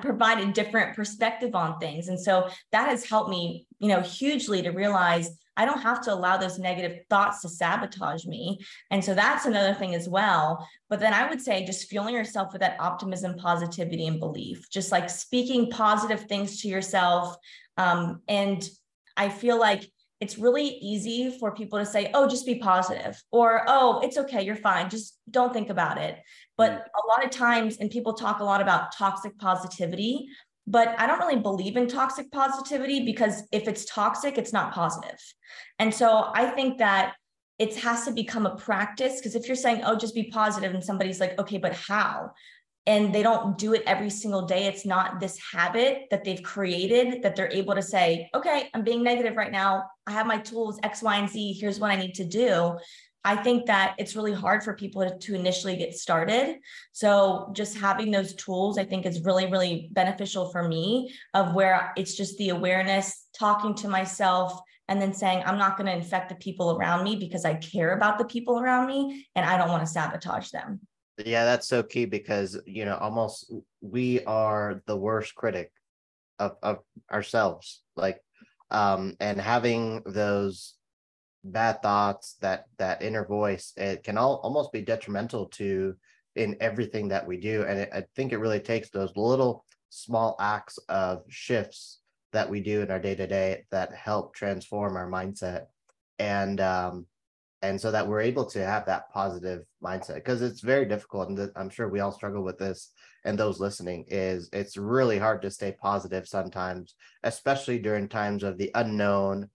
provide 0.00 0.38
a 0.38 0.52
different 0.52 0.94
perspective 0.94 1.54
on 1.54 1.78
things. 1.78 2.08
And 2.08 2.20
so 2.20 2.48
that 2.72 2.88
has 2.88 3.04
helped 3.04 3.30
me 3.30 3.66
you 3.78 3.88
know 3.88 4.00
hugely 4.00 4.62
to 4.62 4.70
realize 4.70 5.30
I 5.56 5.64
don't 5.64 5.82
have 5.82 6.00
to 6.02 6.14
allow 6.14 6.36
those 6.36 6.58
negative 6.58 7.00
thoughts 7.10 7.42
to 7.42 7.48
sabotage 7.48 8.24
me. 8.24 8.58
And 8.90 9.04
so 9.04 9.14
that's 9.14 9.44
another 9.44 9.74
thing 9.74 9.94
as 9.94 10.08
well. 10.08 10.66
But 10.88 11.00
then 11.00 11.12
I 11.12 11.28
would 11.28 11.40
say 11.40 11.64
just 11.64 11.88
fueling 11.88 12.14
yourself 12.14 12.52
with 12.52 12.60
that 12.60 12.76
optimism, 12.80 13.36
positivity, 13.36 14.06
and 14.06 14.18
belief, 14.18 14.68
just 14.70 14.92
like 14.92 15.10
speaking 15.10 15.70
positive 15.70 16.22
things 16.22 16.62
to 16.62 16.68
yourself. 16.68 17.36
Um, 17.76 18.22
and 18.28 18.66
I 19.16 19.28
feel 19.28 19.58
like 19.58 19.90
it's 20.22 20.38
really 20.38 20.68
easy 20.68 21.36
for 21.40 21.52
people 21.52 21.80
to 21.80 21.84
say, 21.84 22.10
oh, 22.14 22.28
just 22.28 22.46
be 22.46 22.54
positive, 22.54 23.20
or 23.32 23.64
oh, 23.66 24.00
it's 24.04 24.16
okay, 24.16 24.44
you're 24.44 24.54
fine, 24.54 24.88
just 24.88 25.18
don't 25.28 25.52
think 25.52 25.68
about 25.68 25.98
it. 25.98 26.16
But 26.56 26.70
mm. 26.70 26.76
a 26.76 27.06
lot 27.08 27.24
of 27.24 27.32
times, 27.32 27.78
and 27.78 27.90
people 27.90 28.12
talk 28.12 28.38
a 28.38 28.44
lot 28.44 28.60
about 28.60 28.94
toxic 28.94 29.36
positivity, 29.36 30.28
but 30.66 30.94
I 30.98 31.06
don't 31.06 31.18
really 31.18 31.40
believe 31.40 31.76
in 31.76 31.88
toxic 31.88 32.30
positivity 32.30 33.04
because 33.04 33.42
if 33.52 33.66
it's 33.66 33.84
toxic, 33.84 34.38
it's 34.38 34.52
not 34.52 34.72
positive. 34.72 35.18
And 35.78 35.92
so 35.92 36.30
I 36.34 36.46
think 36.46 36.78
that 36.78 37.14
it 37.58 37.76
has 37.76 38.04
to 38.04 38.12
become 38.12 38.46
a 38.46 38.56
practice 38.56 39.16
because 39.16 39.34
if 39.34 39.46
you're 39.46 39.56
saying, 39.56 39.82
oh, 39.84 39.96
just 39.96 40.14
be 40.14 40.24
positive, 40.24 40.74
and 40.74 40.82
somebody's 40.82 41.20
like, 41.20 41.38
okay, 41.38 41.58
but 41.58 41.74
how? 41.74 42.30
And 42.86 43.14
they 43.14 43.22
don't 43.22 43.56
do 43.58 43.74
it 43.74 43.84
every 43.86 44.10
single 44.10 44.42
day. 44.42 44.64
It's 44.64 44.84
not 44.84 45.20
this 45.20 45.38
habit 45.52 46.08
that 46.10 46.24
they've 46.24 46.42
created 46.42 47.22
that 47.22 47.36
they're 47.36 47.52
able 47.52 47.74
to 47.74 47.82
say, 47.82 48.28
okay, 48.34 48.68
I'm 48.74 48.82
being 48.82 49.04
negative 49.04 49.36
right 49.36 49.52
now. 49.52 49.84
I 50.06 50.12
have 50.12 50.26
my 50.26 50.38
tools, 50.38 50.80
X, 50.82 51.02
Y, 51.02 51.16
and 51.16 51.28
Z. 51.28 51.52
Here's 51.60 51.78
what 51.78 51.92
I 51.92 51.96
need 51.96 52.14
to 52.14 52.24
do. 52.24 52.76
I 53.24 53.36
think 53.36 53.66
that 53.66 53.94
it's 53.98 54.16
really 54.16 54.32
hard 54.32 54.64
for 54.64 54.74
people 54.74 55.02
to, 55.02 55.16
to, 55.16 55.34
initially 55.34 55.76
get 55.76 55.94
started. 55.94 56.58
So 56.90 57.52
just 57.54 57.78
having 57.78 58.10
those 58.10 58.34
tools, 58.34 58.78
I 58.78 58.84
think 58.84 59.06
is 59.06 59.22
really, 59.22 59.46
really 59.46 59.88
beneficial 59.92 60.50
for 60.50 60.66
me 60.66 61.14
of 61.32 61.54
where 61.54 61.92
it's 61.96 62.16
just 62.16 62.36
the 62.38 62.48
awareness, 62.48 63.26
talking 63.38 63.74
to 63.76 63.88
myself, 63.88 64.60
and 64.88 65.00
then 65.00 65.12
saying, 65.12 65.42
I'm 65.46 65.58
not 65.58 65.76
going 65.76 65.86
to 65.86 65.96
infect 65.96 66.28
the 66.28 66.34
people 66.34 66.76
around 66.76 67.04
me 67.04 67.16
because 67.16 67.44
I 67.44 67.54
care 67.54 67.96
about 67.96 68.18
the 68.18 68.24
people 68.24 68.58
around 68.58 68.88
me 68.88 69.26
and 69.36 69.46
I 69.46 69.56
don't 69.56 69.68
want 69.68 69.82
to 69.82 69.90
sabotage 69.90 70.50
them. 70.50 70.80
Yeah, 71.24 71.44
that's 71.44 71.68
so 71.68 71.82
key 71.82 72.06
because 72.06 72.58
you 72.66 72.84
know 72.84 72.96
almost 72.96 73.52
we 73.80 74.24
are 74.24 74.82
the 74.86 74.96
worst 74.96 75.34
critic 75.34 75.70
of 76.38 76.56
of 76.62 76.78
ourselves. 77.10 77.82
Like 77.96 78.20
um 78.70 79.14
and 79.20 79.40
having 79.40 80.02
those 80.06 80.74
bad 81.44 81.82
thoughts 81.82 82.36
that 82.40 82.66
that 82.78 83.02
inner 83.02 83.24
voice 83.24 83.72
it 83.76 84.04
can 84.04 84.16
all, 84.16 84.36
almost 84.42 84.72
be 84.72 84.80
detrimental 84.80 85.46
to 85.46 85.94
in 86.36 86.56
everything 86.60 87.08
that 87.08 87.26
we 87.26 87.36
do. 87.36 87.64
And 87.64 87.80
it, 87.80 87.90
i 87.92 88.04
think 88.16 88.32
it 88.32 88.38
really 88.38 88.60
takes 88.60 88.90
those 88.90 89.16
little 89.16 89.64
small 89.90 90.36
acts 90.40 90.78
of 90.88 91.22
shifts 91.28 92.00
that 92.32 92.48
we 92.48 92.60
do 92.60 92.80
in 92.80 92.90
our 92.90 92.98
day 92.98 93.14
to 93.14 93.26
day 93.26 93.64
that 93.70 93.92
help 93.92 94.34
transform 94.34 94.96
our 94.96 95.10
mindset. 95.10 95.66
And 96.18 96.60
um 96.60 97.06
and 97.62 97.80
so 97.80 97.92
that 97.92 98.06
we're 98.06 98.20
able 98.20 98.44
to 98.44 98.64
have 98.64 98.84
that 98.86 99.10
positive 99.12 99.62
mindset 99.82 100.16
because 100.16 100.42
it's 100.42 100.60
very 100.60 100.84
difficult 100.84 101.28
and 101.28 101.50
i'm 101.56 101.70
sure 101.70 101.88
we 101.88 102.00
all 102.00 102.12
struggle 102.12 102.42
with 102.42 102.58
this 102.58 102.90
and 103.24 103.38
those 103.38 103.60
listening 103.60 104.04
is 104.08 104.50
it's 104.52 104.76
really 104.76 105.18
hard 105.18 105.40
to 105.40 105.50
stay 105.50 105.72
positive 105.80 106.26
sometimes 106.26 106.94
especially 107.22 107.78
during 107.78 108.08
times 108.08 108.42
of 108.42 108.58
the 108.58 108.70
unknown 108.74 109.48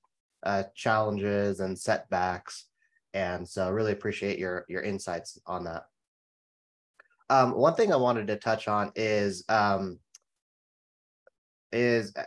uh, 0.48 0.64
challenges 0.74 1.60
and 1.60 1.78
setbacks. 1.78 2.66
And 3.14 3.48
so, 3.48 3.70
really 3.70 3.92
appreciate 3.92 4.40
your 4.40 4.66
your 4.70 4.82
insights 4.82 5.40
on 5.46 5.66
that. 5.66 5.84
Um, 7.30 7.52
one 7.52 7.76
thing 7.76 7.92
I 7.92 7.98
wanted 7.98 8.28
to 8.28 8.38
touch 8.38 8.68
on 8.68 8.92
is 8.96 9.44
um, 9.50 10.00
is 11.72 12.14
uh, 12.16 12.24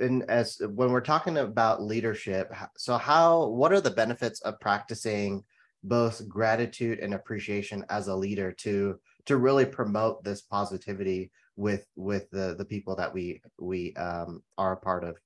in 0.00 0.22
as 0.28 0.58
when 0.74 0.90
we're 0.90 1.02
talking 1.02 1.36
about 1.38 1.82
leadership. 1.82 2.52
So, 2.78 2.96
how 2.96 3.48
what 3.48 3.72
are 3.72 3.80
the 3.80 3.90
benefits 3.90 4.40
of 4.40 4.58
practicing 4.60 5.44
both 5.84 6.26
gratitude 6.28 7.00
and 7.00 7.12
appreciation 7.12 7.84
as 7.90 8.08
a 8.08 8.16
leader 8.16 8.52
to 8.52 8.98
to 9.26 9.36
really 9.36 9.66
promote 9.66 10.24
this 10.24 10.40
positivity 10.40 11.30
with 11.56 11.86
with 11.96 12.30
the 12.30 12.54
the 12.56 12.64
people 12.64 12.96
that 12.96 13.12
we 13.12 13.42
we 13.58 13.94
um, 13.96 14.42
are 14.56 14.72
a 14.72 14.76
part 14.76 15.04
of 15.04 15.18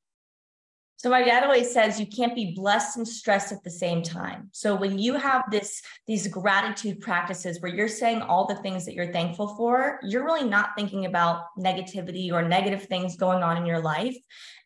so 0.98 1.10
my 1.10 1.22
dad 1.22 1.44
always 1.44 1.72
says 1.72 2.00
you 2.00 2.06
can't 2.06 2.34
be 2.34 2.54
blessed 2.54 2.96
and 2.96 3.06
stressed 3.06 3.52
at 3.52 3.62
the 3.62 3.70
same 3.70 4.02
time. 4.02 4.48
So 4.52 4.74
when 4.74 4.98
you 4.98 5.14
have 5.14 5.44
this 5.50 5.82
these 6.06 6.26
gratitude 6.26 7.00
practices 7.00 7.60
where 7.60 7.74
you're 7.74 7.86
saying 7.86 8.22
all 8.22 8.46
the 8.46 8.56
things 8.56 8.86
that 8.86 8.94
you're 8.94 9.12
thankful 9.12 9.56
for, 9.56 9.98
you're 10.02 10.24
really 10.24 10.48
not 10.48 10.70
thinking 10.76 11.04
about 11.04 11.44
negativity 11.58 12.32
or 12.32 12.42
negative 12.42 12.84
things 12.84 13.16
going 13.16 13.42
on 13.42 13.58
in 13.58 13.66
your 13.66 13.80
life. 13.80 14.16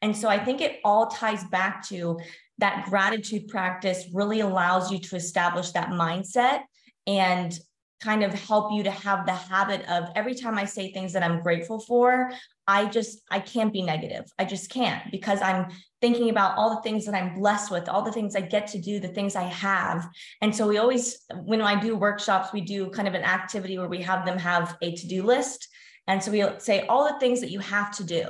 And 0.02 0.16
so 0.16 0.28
I 0.28 0.38
think 0.38 0.60
it 0.60 0.78
all 0.84 1.08
ties 1.08 1.42
back 1.44 1.87
to 1.88 2.18
that 2.58 2.87
gratitude 2.87 3.49
practice 3.49 4.06
really 4.12 4.40
allows 4.40 4.92
you 4.92 5.00
to 5.00 5.16
establish 5.16 5.72
that 5.72 5.88
mindset 5.88 6.60
and 7.06 7.58
kind 8.00 8.22
of 8.22 8.32
help 8.32 8.72
you 8.72 8.82
to 8.82 8.90
have 8.90 9.26
the 9.26 9.32
habit 9.32 9.87
of 9.88 10.04
every 10.14 10.34
time 10.34 10.56
I 10.56 10.64
say 10.64 10.92
things 10.92 11.12
that 11.12 11.22
I'm 11.22 11.42
grateful 11.42 11.80
for, 11.80 12.30
I 12.70 12.86
just 12.86 13.20
I 13.30 13.40
can't 13.40 13.72
be 13.72 13.82
negative. 13.82 14.24
I 14.38 14.44
just 14.44 14.70
can't 14.70 15.02
because 15.10 15.42
I'm 15.42 15.66
thinking 16.00 16.30
about 16.30 16.56
all 16.56 16.76
the 16.76 16.82
things 16.82 17.04
that 17.04 17.16
I'm 17.16 17.34
blessed 17.34 17.72
with, 17.72 17.88
all 17.88 18.02
the 18.02 18.12
things 18.12 18.36
I 18.36 18.42
get 18.42 18.68
to 18.68 18.78
do, 18.78 19.00
the 19.00 19.08
things 19.08 19.34
I 19.34 19.42
have. 19.42 20.08
And 20.40 20.54
so 20.54 20.68
we 20.68 20.78
always 20.78 21.18
when 21.44 21.60
I 21.60 21.80
do 21.80 21.96
workshops, 21.96 22.52
we 22.52 22.60
do 22.60 22.88
kind 22.90 23.08
of 23.08 23.14
an 23.14 23.24
activity 23.24 23.76
where 23.76 23.88
we 23.88 24.02
have 24.02 24.24
them 24.24 24.38
have 24.38 24.76
a 24.82 24.94
to-do 24.94 25.24
list. 25.24 25.66
And 26.06 26.22
so 26.22 26.30
we 26.30 26.44
say 26.58 26.86
all 26.86 27.12
the 27.12 27.18
things 27.18 27.40
that 27.40 27.50
you 27.50 27.58
have 27.58 27.90
to 27.96 28.04
do. 28.04 28.24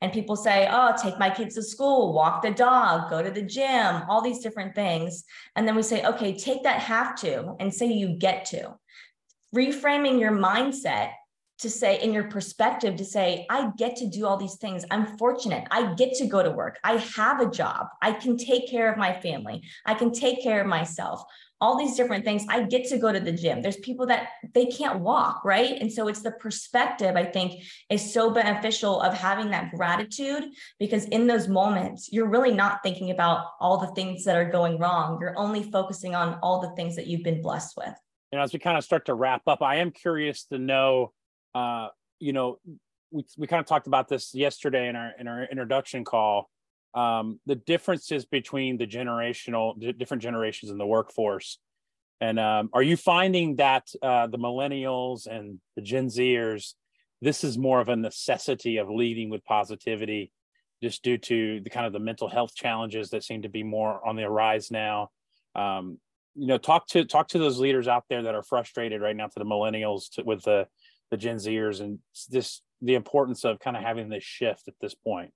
And 0.00 0.12
people 0.12 0.36
say, 0.36 0.68
oh, 0.70 0.94
take 1.00 1.18
my 1.18 1.30
kids 1.30 1.54
to 1.56 1.62
school, 1.62 2.12
walk 2.12 2.42
the 2.42 2.50
dog, 2.50 3.10
go 3.10 3.22
to 3.22 3.30
the 3.30 3.42
gym, 3.42 4.02
all 4.08 4.22
these 4.22 4.40
different 4.40 4.74
things. 4.74 5.24
And 5.54 5.66
then 5.66 5.76
we 5.76 5.82
say, 5.82 6.04
okay, 6.04 6.36
take 6.36 6.62
that 6.62 6.80
have 6.80 7.14
to 7.16 7.54
and 7.60 7.74
say 7.74 7.86
you 7.86 8.16
get 8.16 8.46
to 8.46 8.74
reframing 9.54 10.20
your 10.20 10.32
mindset 10.32 11.10
to 11.60 11.70
say 11.70 12.00
in 12.00 12.12
your 12.12 12.24
perspective 12.24 12.96
to 12.96 13.04
say 13.04 13.46
i 13.50 13.70
get 13.76 13.96
to 13.96 14.06
do 14.06 14.26
all 14.26 14.36
these 14.36 14.56
things. 14.56 14.84
I'm 14.90 15.16
fortunate. 15.16 15.66
I 15.70 15.94
get 15.94 16.14
to 16.14 16.26
go 16.26 16.42
to 16.42 16.50
work. 16.50 16.78
I 16.84 16.96
have 17.16 17.40
a 17.40 17.50
job. 17.50 17.86
I 18.02 18.12
can 18.12 18.36
take 18.36 18.68
care 18.68 18.90
of 18.90 18.98
my 18.98 19.18
family. 19.20 19.62
I 19.86 19.94
can 19.94 20.12
take 20.12 20.42
care 20.42 20.60
of 20.60 20.66
myself. 20.66 21.22
All 21.60 21.78
these 21.78 21.94
different 21.94 22.24
things. 22.24 22.44
I 22.48 22.62
get 22.62 22.86
to 22.88 22.98
go 22.98 23.12
to 23.12 23.20
the 23.20 23.32
gym. 23.32 23.60
There's 23.60 23.76
people 23.76 24.06
that 24.06 24.28
they 24.54 24.66
can't 24.66 25.00
walk 25.00 25.44
right? 25.44 25.80
And 25.80 25.92
so 25.92 26.08
it's 26.08 26.22
the 26.22 26.32
perspective 26.32 27.16
i 27.16 27.24
think 27.24 27.62
is 27.88 28.12
so 28.12 28.30
beneficial 28.30 29.00
of 29.00 29.14
having 29.14 29.50
that 29.50 29.70
gratitude 29.74 30.44
because 30.78 31.04
in 31.06 31.26
those 31.26 31.48
moments 31.48 32.10
you're 32.12 32.28
really 32.28 32.52
not 32.52 32.82
thinking 32.82 33.10
about 33.10 33.46
all 33.60 33.78
the 33.78 33.94
things 33.94 34.24
that 34.24 34.36
are 34.36 34.50
going 34.50 34.78
wrong. 34.78 35.18
You're 35.20 35.38
only 35.38 35.62
focusing 35.62 36.14
on 36.14 36.38
all 36.42 36.60
the 36.60 36.74
things 36.76 36.96
that 36.96 37.06
you've 37.06 37.24
been 37.24 37.42
blessed 37.42 37.76
with. 37.76 37.94
You 38.32 38.38
know, 38.38 38.44
as 38.44 38.52
we 38.52 38.58
kind 38.58 38.78
of 38.78 38.84
start 38.84 39.06
to 39.06 39.14
wrap 39.14 39.42
up, 39.46 39.62
I 39.62 39.76
am 39.76 39.90
curious 39.90 40.44
to 40.44 40.58
know, 40.58 41.12
uh, 41.54 41.88
you 42.18 42.32
know, 42.32 42.58
we, 43.10 43.24
we 43.36 43.46
kind 43.46 43.60
of 43.60 43.66
talked 43.66 43.86
about 43.86 44.08
this 44.08 44.34
yesterday 44.34 44.88
in 44.88 44.96
our 44.96 45.12
in 45.18 45.28
our 45.28 45.44
introduction 45.44 46.04
call. 46.04 46.48
Um, 46.94 47.38
the 47.46 47.54
differences 47.54 48.24
between 48.24 48.76
the 48.76 48.86
generational 48.86 49.74
different 49.98 50.22
generations 50.22 50.70
in 50.72 50.78
the 50.78 50.86
workforce, 50.86 51.58
and 52.20 52.38
um, 52.38 52.70
are 52.72 52.82
you 52.82 52.96
finding 52.96 53.56
that 53.56 53.88
uh, 54.02 54.26
the 54.26 54.38
millennials 54.38 55.26
and 55.26 55.60
the 55.76 55.82
Gen 55.82 56.08
Zers, 56.08 56.74
this 57.22 57.44
is 57.44 57.56
more 57.56 57.80
of 57.80 57.88
a 57.88 57.96
necessity 57.96 58.78
of 58.78 58.90
leading 58.90 59.30
with 59.30 59.44
positivity, 59.44 60.32
just 60.82 61.02
due 61.02 61.18
to 61.18 61.60
the 61.60 61.70
kind 61.70 61.86
of 61.86 61.92
the 61.92 62.00
mental 62.00 62.28
health 62.28 62.54
challenges 62.54 63.10
that 63.10 63.24
seem 63.24 63.42
to 63.42 63.48
be 63.48 63.62
more 63.62 64.06
on 64.06 64.16
the 64.16 64.28
rise 64.28 64.70
now. 64.70 65.10
Um, 65.54 65.98
you 66.34 66.46
know 66.46 66.58
talk 66.58 66.86
to 66.88 67.04
talk 67.04 67.28
to 67.28 67.38
those 67.38 67.58
leaders 67.58 67.88
out 67.88 68.04
there 68.08 68.22
that 68.22 68.34
are 68.34 68.42
frustrated 68.42 69.00
right 69.00 69.16
now 69.16 69.26
to 69.26 69.38
the 69.38 69.44
millennials 69.44 70.10
to, 70.12 70.22
with 70.22 70.42
the 70.42 70.66
the 71.10 71.16
gen 71.16 71.36
zers 71.36 71.80
and 71.80 71.98
this 72.28 72.62
the 72.82 72.94
importance 72.94 73.44
of 73.44 73.60
kind 73.60 73.76
of 73.76 73.82
having 73.82 74.08
this 74.08 74.24
shift 74.24 74.68
at 74.68 74.74
this 74.80 74.94
point 74.94 75.32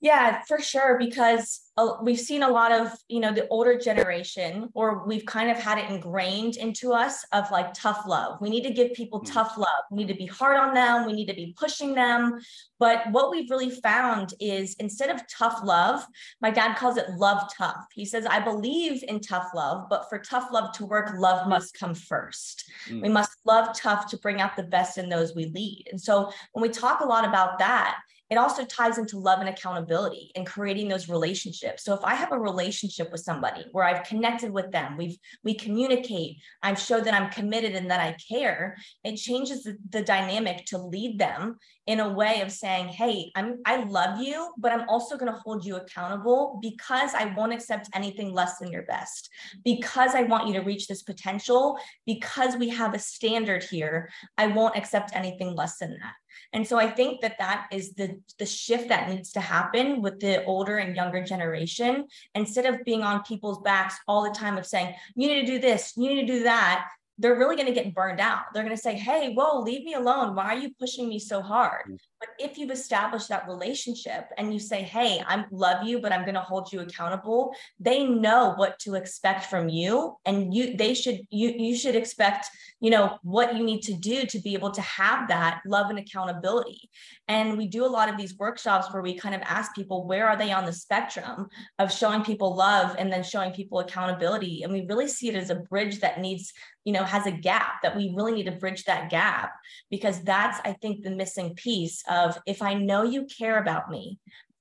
yeah, 0.00 0.42
for 0.46 0.60
sure. 0.60 0.96
Because 0.98 1.60
uh, 1.76 1.94
we've 2.02 2.20
seen 2.20 2.42
a 2.42 2.48
lot 2.48 2.72
of, 2.72 2.92
you 3.08 3.20
know, 3.20 3.32
the 3.32 3.46
older 3.48 3.78
generation, 3.78 4.68
or 4.74 5.06
we've 5.06 5.26
kind 5.26 5.50
of 5.50 5.56
had 5.56 5.78
it 5.78 5.90
ingrained 5.90 6.56
into 6.56 6.92
us 6.92 7.24
of 7.32 7.50
like 7.50 7.72
tough 7.74 8.02
love. 8.06 8.40
We 8.40 8.50
need 8.50 8.62
to 8.62 8.72
give 8.72 8.92
people 8.94 9.20
mm-hmm. 9.20 9.32
tough 9.32 9.56
love. 9.56 9.84
We 9.90 9.98
need 9.98 10.08
to 10.08 10.14
be 10.14 10.26
hard 10.26 10.56
on 10.56 10.74
them. 10.74 11.06
We 11.06 11.12
need 11.12 11.26
to 11.26 11.34
be 11.34 11.54
pushing 11.58 11.94
them. 11.94 12.38
But 12.78 13.10
what 13.10 13.30
we've 13.30 13.50
really 13.50 13.70
found 13.70 14.34
is 14.40 14.74
instead 14.78 15.10
of 15.10 15.20
tough 15.28 15.60
love, 15.64 16.04
my 16.40 16.50
dad 16.50 16.76
calls 16.76 16.96
it 16.96 17.10
love 17.16 17.50
tough. 17.56 17.86
He 17.92 18.04
says, 18.04 18.26
I 18.26 18.40
believe 18.40 19.02
in 19.06 19.20
tough 19.20 19.48
love, 19.54 19.88
but 19.88 20.08
for 20.08 20.18
tough 20.18 20.48
love 20.52 20.72
to 20.74 20.86
work, 20.86 21.12
love 21.16 21.48
must 21.48 21.78
come 21.78 21.94
first. 21.94 22.70
Mm-hmm. 22.86 23.02
We 23.02 23.08
must 23.08 23.36
love 23.44 23.76
tough 23.76 24.08
to 24.10 24.18
bring 24.18 24.40
out 24.40 24.56
the 24.56 24.62
best 24.62 24.98
in 24.98 25.08
those 25.08 25.34
we 25.34 25.46
lead. 25.46 25.86
And 25.90 26.00
so 26.00 26.32
when 26.52 26.62
we 26.62 26.68
talk 26.68 27.00
a 27.00 27.06
lot 27.06 27.26
about 27.26 27.58
that, 27.58 27.98
it 28.30 28.36
also 28.36 28.64
ties 28.64 28.98
into 28.98 29.18
love 29.18 29.40
and 29.40 29.48
accountability 29.48 30.30
and 30.34 30.46
creating 30.46 30.88
those 30.88 31.08
relationships. 31.08 31.84
So 31.84 31.94
if 31.94 32.04
i 32.04 32.14
have 32.14 32.32
a 32.32 32.38
relationship 32.38 33.10
with 33.12 33.20
somebody 33.20 33.64
where 33.72 33.84
i've 33.84 34.04
connected 34.04 34.50
with 34.50 34.70
them 34.70 34.96
we've 34.96 35.16
we 35.44 35.54
communicate 35.54 36.36
i've 36.62 36.78
showed 36.78 37.04
that 37.04 37.14
i'm 37.14 37.30
committed 37.30 37.74
and 37.74 37.90
that 37.90 38.00
i 38.00 38.16
care 38.32 38.76
it 39.04 39.16
changes 39.16 39.62
the, 39.64 39.76
the 39.90 40.02
dynamic 40.02 40.64
to 40.66 40.78
lead 40.78 41.18
them 41.18 41.56
in 41.86 42.00
a 42.00 42.12
way 42.12 42.40
of 42.40 42.50
saying 42.52 42.88
hey 42.88 43.30
i'm 43.34 43.58
i 43.66 43.82
love 43.84 44.20
you 44.20 44.50
but 44.58 44.72
i'm 44.72 44.88
also 44.88 45.16
going 45.16 45.32
to 45.32 45.38
hold 45.38 45.64
you 45.64 45.76
accountable 45.76 46.58
because 46.62 47.14
i 47.14 47.32
won't 47.36 47.52
accept 47.52 47.88
anything 47.94 48.32
less 48.32 48.58
than 48.58 48.70
your 48.70 48.82
best. 48.82 49.30
Because 49.64 50.14
i 50.14 50.22
want 50.22 50.46
you 50.46 50.54
to 50.54 50.60
reach 50.60 50.86
this 50.86 51.02
potential 51.02 51.78
because 52.06 52.56
we 52.56 52.68
have 52.68 52.94
a 52.94 52.98
standard 52.98 53.62
here 53.62 54.10
i 54.36 54.46
won't 54.46 54.76
accept 54.76 55.10
anything 55.14 55.54
less 55.54 55.78
than 55.78 55.90
that 55.90 56.14
and 56.52 56.66
so 56.66 56.78
I 56.78 56.90
think 56.90 57.20
that 57.20 57.38
that 57.38 57.66
is 57.72 57.92
the, 57.92 58.20
the 58.38 58.46
shift 58.46 58.88
that 58.88 59.08
needs 59.08 59.32
to 59.32 59.40
happen 59.40 60.00
with 60.02 60.20
the 60.20 60.44
older 60.44 60.78
and 60.78 60.96
younger 60.96 61.22
generation. 61.22 62.06
Instead 62.34 62.66
of 62.66 62.84
being 62.84 63.02
on 63.02 63.22
people's 63.22 63.60
backs 63.62 63.96
all 64.06 64.22
the 64.22 64.30
time 64.30 64.58
of 64.58 64.66
saying, 64.66 64.94
you 65.14 65.28
need 65.28 65.40
to 65.40 65.46
do 65.46 65.58
this, 65.58 65.92
you 65.96 66.08
need 66.08 66.26
to 66.26 66.32
do 66.32 66.42
that, 66.44 66.88
they're 67.18 67.36
really 67.36 67.56
going 67.56 67.66
to 67.66 67.74
get 67.74 67.94
burned 67.94 68.20
out. 68.20 68.42
They're 68.54 68.62
going 68.62 68.76
to 68.76 68.80
say, 68.80 68.94
Hey, 68.94 69.34
whoa, 69.34 69.60
leave 69.60 69.84
me 69.84 69.94
alone. 69.94 70.34
Why 70.34 70.54
are 70.54 70.58
you 70.58 70.72
pushing 70.78 71.08
me 71.08 71.18
so 71.18 71.42
hard? 71.42 71.86
Mm. 71.90 71.98
But 72.20 72.30
if 72.38 72.58
you've 72.58 72.70
established 72.70 73.28
that 73.28 73.46
relationship 73.46 74.24
and 74.36 74.52
you 74.52 74.58
say, 74.58 74.82
Hey, 74.82 75.22
I 75.26 75.44
love 75.52 75.86
you, 75.86 76.00
but 76.00 76.12
I'm 76.12 76.22
going 76.22 76.34
to 76.34 76.40
hold 76.40 76.72
you 76.72 76.80
accountable, 76.80 77.54
they 77.78 78.04
know 78.04 78.54
what 78.56 78.78
to 78.80 78.94
expect 78.94 79.44
from 79.44 79.68
you. 79.68 80.16
And 80.24 80.52
you, 80.52 80.76
they 80.76 80.94
should, 80.94 81.20
you, 81.30 81.50
you 81.56 81.76
should 81.76 81.94
expect, 81.94 82.48
you 82.80 82.90
know, 82.90 83.18
what 83.22 83.56
you 83.56 83.64
need 83.64 83.82
to 83.82 83.94
do 83.94 84.26
to 84.26 84.40
be 84.40 84.54
able 84.54 84.72
to 84.72 84.80
have 84.80 85.28
that 85.28 85.60
love 85.64 85.90
and 85.90 85.98
accountability. 85.98 86.90
And 87.28 87.56
we 87.56 87.68
do 87.68 87.84
a 87.84 87.86
lot 87.86 88.08
of 88.08 88.16
these 88.16 88.36
workshops 88.36 88.92
where 88.92 89.02
we 89.02 89.14
kind 89.14 89.34
of 89.34 89.42
ask 89.42 89.74
people, 89.74 90.06
where 90.06 90.26
are 90.26 90.36
they 90.36 90.50
on 90.50 90.64
the 90.64 90.72
spectrum 90.72 91.48
of 91.78 91.92
showing 91.92 92.24
people 92.24 92.56
love 92.56 92.96
and 92.98 93.12
then 93.12 93.22
showing 93.22 93.52
people 93.52 93.78
accountability? 93.78 94.62
And 94.62 94.72
we 94.72 94.86
really 94.88 95.08
see 95.08 95.28
it 95.28 95.36
as 95.36 95.50
a 95.50 95.56
bridge 95.56 96.00
that 96.00 96.20
needs 96.20 96.52
you 96.88 96.94
know 96.94 97.04
has 97.04 97.26
a 97.26 97.30
gap 97.30 97.82
that 97.82 97.94
we 97.94 98.14
really 98.16 98.32
need 98.32 98.46
to 98.46 98.52
bridge 98.52 98.84
that 98.84 99.10
gap 99.10 99.52
because 99.90 100.22
that's 100.22 100.58
i 100.64 100.72
think 100.72 101.02
the 101.02 101.10
missing 101.10 101.54
piece 101.54 102.02
of 102.08 102.38
if 102.46 102.62
i 102.62 102.74
know 102.74 103.02
you 103.02 103.26
care 103.26 103.58
about 103.58 103.90
me 103.90 104.18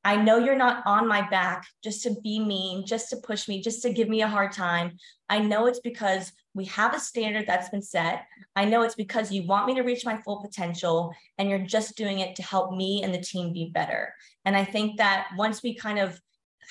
I 0.08 0.16
know 0.16 0.38
you're 0.38 0.56
not 0.56 0.84
on 0.86 1.06
my 1.06 1.28
back 1.30 1.68
just 1.84 2.02
to 2.04 2.16
be 2.24 2.40
mean, 2.40 2.86
just 2.86 3.10
to 3.10 3.18
push 3.18 3.50
me, 3.50 3.62
just 3.62 3.82
to 3.82 3.92
give 3.92 4.08
me 4.08 4.22
a 4.22 4.28
hard 4.28 4.54
time. 4.54 4.96
I 5.28 5.40
know 5.40 5.68
it's 5.68 5.82
because 5.82 6.32
we 6.54 6.64
have 6.66 6.96
a 6.96 7.00
standard 7.00 7.46
that's 7.46 7.68
been 7.68 7.82
set. 7.82 8.26
I 8.56 8.64
know 8.64 8.84
it's 8.84 8.96
because 8.96 9.34
you 9.34 9.46
want 9.46 9.68
me 9.68 9.76
to 9.76 9.82
reach 9.82 10.06
my 10.06 10.16
full 10.16 10.42
potential 10.42 11.14
and 11.38 11.50
you're 11.50 11.60
just 11.60 11.98
doing 11.98 12.20
it 12.20 12.38
to 12.38 12.42
help 12.42 12.72
me 12.72 13.04
and 13.04 13.14
the 13.14 13.20
team 13.20 13.52
be 13.52 13.70
better. 13.74 14.14
And 14.46 14.56
I 14.56 14.64
think 14.64 14.96
that 14.96 15.28
once 15.36 15.62
we 15.62 15.76
kind 15.76 16.00
of 16.00 16.18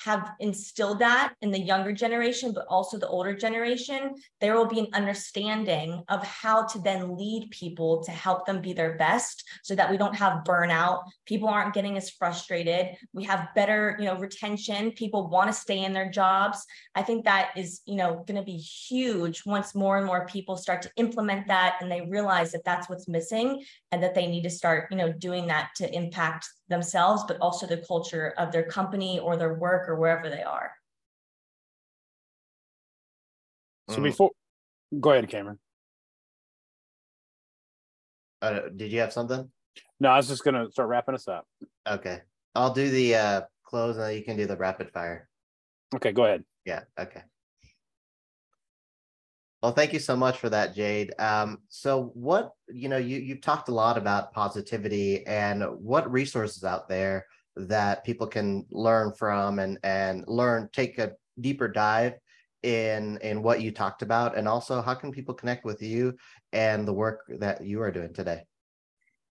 have 0.03 0.31
instilled 0.39 0.99
that 0.99 1.33
in 1.41 1.51
the 1.51 1.59
younger 1.59 1.91
generation, 1.91 2.53
but 2.53 2.65
also 2.69 2.97
the 2.97 3.07
older 3.07 3.35
generation, 3.35 4.15
there 4.39 4.55
will 4.55 4.67
be 4.67 4.79
an 4.79 4.87
understanding 4.93 6.03
of 6.09 6.23
how 6.23 6.65
to 6.65 6.79
then 6.79 7.17
lead 7.17 7.49
people 7.51 8.03
to 8.03 8.11
help 8.11 8.45
them 8.45 8.61
be 8.61 8.73
their 8.73 8.95
best 8.97 9.43
so 9.63 9.75
that 9.75 9.89
we 9.89 9.97
don't 9.97 10.15
have 10.15 10.43
burnout. 10.43 11.03
People 11.25 11.49
aren't 11.49 11.73
getting 11.73 11.97
as 11.97 12.09
frustrated. 12.09 12.95
We 13.13 13.23
have 13.23 13.49
better, 13.55 13.95
you 13.99 14.05
know, 14.05 14.17
retention. 14.17 14.91
People 14.91 15.29
want 15.29 15.47
to 15.47 15.53
stay 15.53 15.83
in 15.83 15.93
their 15.93 16.09
jobs. 16.09 16.65
I 16.95 17.01
think 17.01 17.25
that 17.25 17.51
is, 17.55 17.81
you 17.85 17.95
know, 17.95 18.23
going 18.27 18.39
to 18.39 18.43
be 18.43 18.57
huge 18.57 19.45
once 19.45 19.73
more 19.73 19.97
and 19.97 20.05
more 20.05 20.25
people 20.25 20.57
start 20.57 20.81
to 20.83 20.91
implement 20.97 21.47
that 21.47 21.77
and 21.81 21.91
they 21.91 22.01
realize 22.01 22.51
that 22.51 22.63
that's 22.63 22.89
what's 22.89 23.07
missing 23.07 23.63
and 23.91 24.03
that 24.03 24.15
they 24.15 24.27
need 24.27 24.43
to 24.43 24.49
start, 24.49 24.87
you 24.91 24.97
know, 24.97 25.11
doing 25.11 25.47
that 25.47 25.69
to 25.77 25.93
impact 25.93 26.47
themselves, 26.67 27.23
but 27.27 27.37
also 27.39 27.65
the 27.65 27.77
culture 27.77 28.33
of 28.37 28.51
their 28.51 28.63
company 28.63 29.19
or 29.19 29.37
their 29.37 29.53
work 29.53 29.87
or 29.87 29.95
wherever 29.95 30.29
they 30.29 30.43
are. 30.43 30.71
So 33.89 33.97
mm. 33.97 34.03
before, 34.03 34.31
go 34.99 35.11
ahead, 35.11 35.29
Cameron. 35.29 35.59
Uh, 38.41 38.61
did 38.75 38.91
you 38.91 38.99
have 38.99 39.13
something? 39.13 39.49
No, 39.99 40.09
I 40.09 40.17
was 40.17 40.27
just 40.27 40.43
gonna 40.43 40.69
start 40.71 40.89
wrapping 40.89 41.15
us 41.15 41.27
up. 41.27 41.47
Okay, 41.87 42.19
I'll 42.53 42.73
do 42.73 42.89
the 42.89 43.15
uh, 43.15 43.41
close, 43.63 43.97
and 43.97 44.15
you 44.15 44.23
can 44.23 44.37
do 44.37 44.45
the 44.45 44.57
rapid 44.57 44.91
fire. 44.91 45.27
Okay, 45.95 46.11
go 46.11 46.25
ahead. 46.25 46.43
Yeah. 46.65 46.81
Okay. 46.99 47.21
Well, 49.63 49.71
thank 49.73 49.91
you 49.91 49.99
so 49.99 50.15
much 50.15 50.37
for 50.37 50.49
that, 50.49 50.75
Jade. 50.75 51.13
Um, 51.19 51.59
so, 51.69 52.11
what 52.13 52.51
you 52.69 52.89
know, 52.89 52.97
you 52.97 53.17
you've 53.17 53.41
talked 53.41 53.69
a 53.69 53.73
lot 53.73 53.97
about 53.97 54.31
positivity 54.33 55.25
and 55.25 55.63
what 55.79 56.11
resources 56.11 56.63
out 56.63 56.87
there 56.87 57.25
that 57.55 58.03
people 58.03 58.27
can 58.27 58.65
learn 58.69 59.13
from 59.13 59.57
and 59.59 59.79
and 59.83 60.23
learn, 60.27 60.69
take 60.73 60.99
a 60.99 61.13
deeper 61.41 61.67
dive 61.67 62.13
in 62.61 63.17
in 63.23 63.41
what 63.41 63.61
you 63.61 63.71
talked 63.71 64.03
about, 64.03 64.37
and 64.37 64.47
also 64.47 64.81
how 64.81 64.93
can 64.93 65.11
people 65.11 65.33
connect 65.33 65.65
with 65.65 65.81
you 65.81 66.15
and 66.53 66.87
the 66.87 66.93
work 66.93 67.21
that 67.39 67.65
you 67.65 67.81
are 67.81 67.91
doing 67.91 68.13
today. 68.13 68.43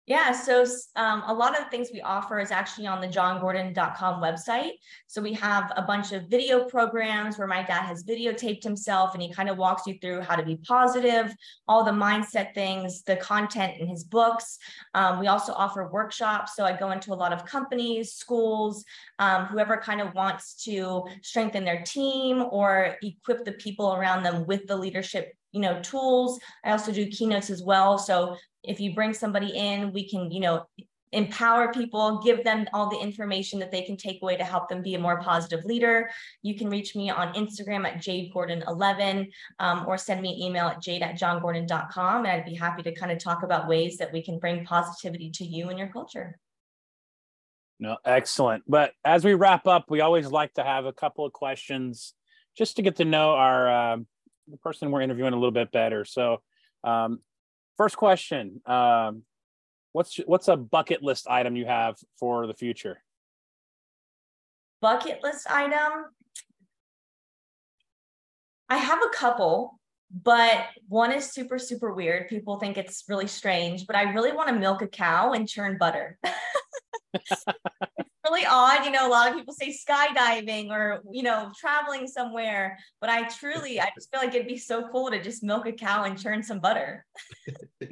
Yeah, 0.07 0.33
so 0.33 0.63
um, 0.95 1.23
a 1.25 1.33
lot 1.33 1.57
of 1.57 1.63
the 1.63 1.69
things 1.71 1.89
we 1.91 1.99
offer 2.01 2.39
is 2.39 2.51
actually 2.51 2.85
on 2.85 3.01
the 3.01 3.07
jongordon.com 3.07 4.21
website. 4.21 4.73
So 5.07 5.19
we 5.19 5.33
have 5.33 5.71
a 5.75 5.81
bunch 5.81 6.11
of 6.11 6.27
video 6.27 6.65
programs 6.65 7.39
where 7.39 7.47
my 7.47 7.63
dad 7.63 7.85
has 7.85 8.03
videotaped 8.03 8.63
himself 8.63 9.15
and 9.15 9.23
he 9.23 9.33
kind 9.33 9.49
of 9.49 9.57
walks 9.57 9.87
you 9.87 9.97
through 9.99 10.21
how 10.21 10.35
to 10.35 10.43
be 10.43 10.57
positive, 10.57 11.33
all 11.67 11.83
the 11.83 11.91
mindset 11.91 12.53
things, 12.53 13.01
the 13.01 13.15
content 13.15 13.79
in 13.79 13.87
his 13.87 14.03
books. 14.03 14.59
Um, 14.93 15.19
we 15.19 15.25
also 15.25 15.53
offer 15.53 15.87
workshops. 15.87 16.55
So 16.55 16.65
I 16.65 16.77
go 16.77 16.91
into 16.91 17.11
a 17.11 17.15
lot 17.15 17.33
of 17.33 17.43
companies, 17.43 18.13
schools, 18.13 18.85
um, 19.17 19.45
whoever 19.45 19.75
kind 19.75 20.01
of 20.01 20.13
wants 20.13 20.53
to 20.65 21.05
strengthen 21.23 21.65
their 21.65 21.81
team 21.81 22.45
or 22.51 22.95
equip 23.01 23.43
the 23.43 23.53
people 23.53 23.95
around 23.95 24.21
them 24.21 24.45
with 24.45 24.67
the 24.67 24.77
leadership 24.77 25.33
you 25.55 25.61
know 25.61 25.81
tools. 25.81 26.39
I 26.63 26.71
also 26.71 26.91
do 26.91 27.07
keynotes 27.07 27.49
as 27.49 27.63
well. 27.63 27.97
So 27.97 28.35
if 28.63 28.79
you 28.79 28.93
bring 28.93 29.13
somebody 29.13 29.55
in 29.55 29.93
we 29.93 30.07
can 30.07 30.29
you 30.29 30.41
know 30.41 30.65
empower 31.11 31.71
people 31.71 32.19
give 32.19 32.43
them 32.43 32.65
all 32.73 32.89
the 32.89 32.97
information 32.97 33.57
that 33.57 33.71
they 33.71 33.81
can 33.83 33.95
take 33.95 34.21
away 34.21 34.35
to 34.35 34.43
help 34.43 34.67
them 34.67 34.81
be 34.81 34.95
a 34.95 34.99
more 34.99 35.21
positive 35.21 35.63
leader. 35.63 36.09
You 36.41 36.57
can 36.57 36.69
reach 36.69 36.95
me 36.95 37.09
on 37.09 37.33
instagram 37.33 37.85
at 37.85 38.01
jade 38.01 38.33
gordon 38.33 38.63
11 38.67 39.31
um, 39.59 39.85
or 39.87 39.97
send 39.97 40.21
me 40.21 40.33
an 40.33 40.41
email 40.41 40.67
at 40.67 40.81
jade 40.81 41.01
at 41.01 41.17
jongordon.com 41.17 42.25
and 42.25 42.27
i'd 42.27 42.45
be 42.45 42.53
happy 42.53 42.83
to 42.83 42.93
kind 42.93 43.11
of 43.11 43.19
talk 43.19 43.43
about 43.43 43.67
ways 43.67 43.97
that 43.97 44.11
we 44.11 44.21
can 44.21 44.39
bring 44.39 44.65
positivity 44.65 45.31
to 45.31 45.45
you 45.45 45.69
and 45.69 45.79
your 45.79 45.87
culture. 45.87 46.37
No 47.79 47.97
excellent. 48.03 48.63
But 48.67 48.91
as 49.05 49.23
we 49.23 49.35
wrap 49.35 49.67
up 49.67 49.89
we 49.89 50.01
always 50.01 50.27
like 50.27 50.53
to 50.55 50.63
have 50.63 50.85
a 50.85 50.93
couple 50.93 51.25
of 51.25 51.31
questions 51.31 52.13
just 52.57 52.75
to 52.75 52.81
get 52.81 52.97
to 52.97 53.05
know 53.05 53.31
our 53.31 53.69
uh, 53.69 53.97
the 54.47 54.57
person 54.57 54.91
we're 54.91 55.01
interviewing 55.01 55.33
a 55.33 55.35
little 55.35 55.51
bit 55.51 55.71
better 55.71 56.05
so 56.05 56.41
um, 56.83 57.19
First 57.77 57.97
question: 57.97 58.61
um, 58.65 59.23
What's 59.91 60.17
what's 60.25 60.47
a 60.47 60.57
bucket 60.57 61.03
list 61.03 61.27
item 61.27 61.55
you 61.55 61.65
have 61.65 61.95
for 62.19 62.47
the 62.47 62.53
future? 62.53 63.01
Bucket 64.81 65.23
list 65.23 65.49
item. 65.49 66.05
I 68.69 68.77
have 68.77 68.99
a 68.99 69.15
couple, 69.15 69.79
but 70.11 70.65
one 70.87 71.11
is 71.11 71.31
super 71.31 71.59
super 71.59 71.93
weird. 71.93 72.27
People 72.27 72.59
think 72.59 72.77
it's 72.77 73.03
really 73.07 73.27
strange, 73.27 73.87
but 73.87 73.95
I 73.95 74.13
really 74.13 74.31
want 74.31 74.49
to 74.49 74.55
milk 74.55 74.81
a 74.81 74.87
cow 74.87 75.33
and 75.33 75.47
churn 75.47 75.77
butter. 75.77 76.17
really 78.25 78.45
odd. 78.45 78.85
You 78.85 78.91
know, 78.91 79.07
a 79.07 79.09
lot 79.09 79.29
of 79.29 79.35
people 79.35 79.53
say 79.53 79.69
skydiving 79.69 80.69
or, 80.69 81.01
you 81.11 81.23
know, 81.23 81.51
traveling 81.57 82.07
somewhere, 82.07 82.77
but 82.99 83.09
I 83.09 83.27
truly, 83.29 83.79
I 83.79 83.89
just 83.95 84.11
feel 84.11 84.21
like 84.21 84.33
it'd 84.33 84.47
be 84.47 84.57
so 84.57 84.87
cool 84.89 85.09
to 85.11 85.21
just 85.21 85.43
milk 85.43 85.67
a 85.67 85.71
cow 85.71 86.03
and 86.03 86.19
churn 86.19 86.43
some 86.43 86.59
butter. 86.59 87.05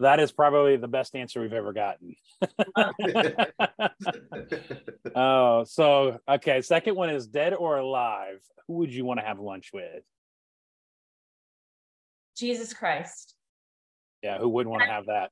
that 0.00 0.20
is 0.20 0.32
probably 0.32 0.76
the 0.76 0.88
best 0.88 1.16
answer 1.16 1.40
we've 1.40 1.52
ever 1.52 1.72
gotten. 1.72 2.14
oh, 5.14 5.64
so 5.64 6.18
okay. 6.28 6.60
Second 6.60 6.96
one 6.96 7.10
is 7.10 7.26
dead 7.26 7.54
or 7.54 7.78
alive. 7.78 8.40
Who 8.68 8.74
would 8.74 8.94
you 8.94 9.04
want 9.04 9.20
to 9.20 9.26
have 9.26 9.40
lunch 9.40 9.70
with? 9.72 10.02
Jesus 12.36 12.72
Christ. 12.72 13.34
Yeah, 14.22 14.38
who 14.38 14.48
wouldn't 14.48 14.70
want 14.70 14.82
to 14.82 14.88
have 14.88 15.06
that? 15.06 15.30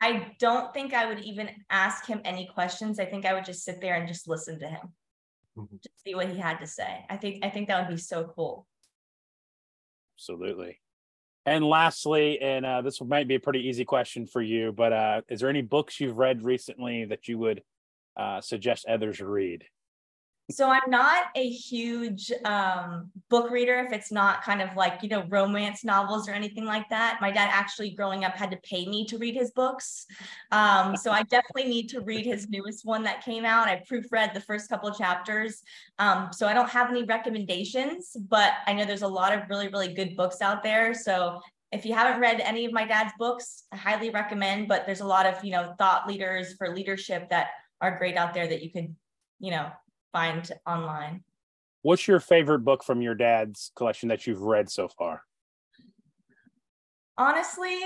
I 0.00 0.32
don't 0.38 0.72
think 0.72 0.94
I 0.94 1.06
would 1.06 1.20
even 1.20 1.50
ask 1.70 2.06
him 2.06 2.20
any 2.24 2.46
questions. 2.46 3.00
I 3.00 3.04
think 3.04 3.26
I 3.26 3.34
would 3.34 3.44
just 3.44 3.64
sit 3.64 3.80
there 3.80 3.94
and 3.96 4.06
just 4.06 4.28
listen 4.28 4.58
to 4.60 4.66
him, 4.68 4.92
mm-hmm. 5.56 5.76
just 5.76 6.04
see 6.04 6.14
what 6.14 6.28
he 6.28 6.38
had 6.38 6.58
to 6.58 6.66
say. 6.66 7.04
I 7.10 7.16
think 7.16 7.44
I 7.44 7.50
think 7.50 7.68
that 7.68 7.80
would 7.80 7.94
be 7.94 8.00
so 8.00 8.32
cool. 8.34 8.66
Absolutely. 10.16 10.80
And 11.46 11.64
lastly, 11.64 12.40
and 12.40 12.66
uh, 12.66 12.82
this 12.82 13.00
might 13.00 13.26
be 13.26 13.36
a 13.36 13.40
pretty 13.40 13.66
easy 13.66 13.84
question 13.84 14.26
for 14.26 14.42
you, 14.42 14.70
but 14.70 14.92
uh, 14.92 15.22
is 15.28 15.40
there 15.40 15.48
any 15.48 15.62
books 15.62 15.98
you've 15.98 16.18
read 16.18 16.44
recently 16.44 17.06
that 17.06 17.26
you 17.26 17.38
would 17.38 17.62
uh, 18.16 18.40
suggest 18.40 18.86
others 18.86 19.20
read? 19.20 19.64
So 20.50 20.70
I'm 20.70 20.88
not 20.88 21.24
a 21.34 21.46
huge 21.46 22.32
um, 22.46 23.10
book 23.28 23.50
reader 23.50 23.80
if 23.80 23.92
it's 23.92 24.10
not 24.10 24.42
kind 24.42 24.62
of 24.62 24.74
like, 24.76 25.02
you 25.02 25.08
know, 25.10 25.24
romance 25.28 25.84
novels 25.84 26.26
or 26.26 26.32
anything 26.32 26.64
like 26.64 26.88
that. 26.88 27.18
My 27.20 27.30
dad 27.30 27.50
actually 27.52 27.90
growing 27.90 28.24
up 28.24 28.34
had 28.34 28.50
to 28.52 28.56
pay 28.58 28.86
me 28.86 29.04
to 29.06 29.18
read 29.18 29.34
his 29.34 29.50
books. 29.50 30.06
Um, 30.50 30.96
so 31.02 31.10
I 31.10 31.22
definitely 31.24 31.64
need 31.64 31.90
to 31.90 32.00
read 32.00 32.24
his 32.24 32.48
newest 32.48 32.86
one 32.86 33.02
that 33.02 33.22
came 33.22 33.44
out. 33.44 33.68
I 33.68 33.82
proofread 33.90 34.32
the 34.32 34.40
first 34.40 34.70
couple 34.70 34.90
chapters. 34.90 35.62
Um, 35.98 36.30
so 36.32 36.46
I 36.46 36.54
don't 36.54 36.70
have 36.70 36.88
any 36.88 37.02
recommendations, 37.02 38.16
but 38.28 38.54
I 38.66 38.72
know 38.72 38.86
there's 38.86 39.02
a 39.02 39.08
lot 39.08 39.34
of 39.34 39.42
really, 39.50 39.68
really 39.68 39.92
good 39.92 40.16
books 40.16 40.40
out 40.40 40.62
there. 40.62 40.94
So 40.94 41.42
if 41.72 41.84
you 41.84 41.92
haven't 41.92 42.22
read 42.22 42.40
any 42.40 42.64
of 42.64 42.72
my 42.72 42.86
dad's 42.86 43.12
books, 43.18 43.64
I 43.70 43.76
highly 43.76 44.08
recommend, 44.08 44.68
but 44.68 44.86
there's 44.86 45.00
a 45.00 45.06
lot 45.06 45.26
of, 45.26 45.44
you 45.44 45.52
know, 45.52 45.74
thought 45.76 46.08
leaders 46.08 46.54
for 46.56 46.74
leadership 46.74 47.28
that 47.28 47.48
are 47.82 47.98
great 47.98 48.16
out 48.16 48.32
there 48.32 48.46
that 48.46 48.62
you 48.62 48.72
can, 48.72 48.96
you 49.40 49.50
know, 49.50 49.70
find 50.12 50.50
online. 50.66 51.24
What's 51.82 52.08
your 52.08 52.20
favorite 52.20 52.60
book 52.60 52.82
from 52.82 53.00
your 53.00 53.14
dad's 53.14 53.72
collection 53.76 54.08
that 54.08 54.26
you've 54.26 54.42
read 54.42 54.70
so 54.70 54.88
far? 54.88 55.22
Honestly, 57.16 57.78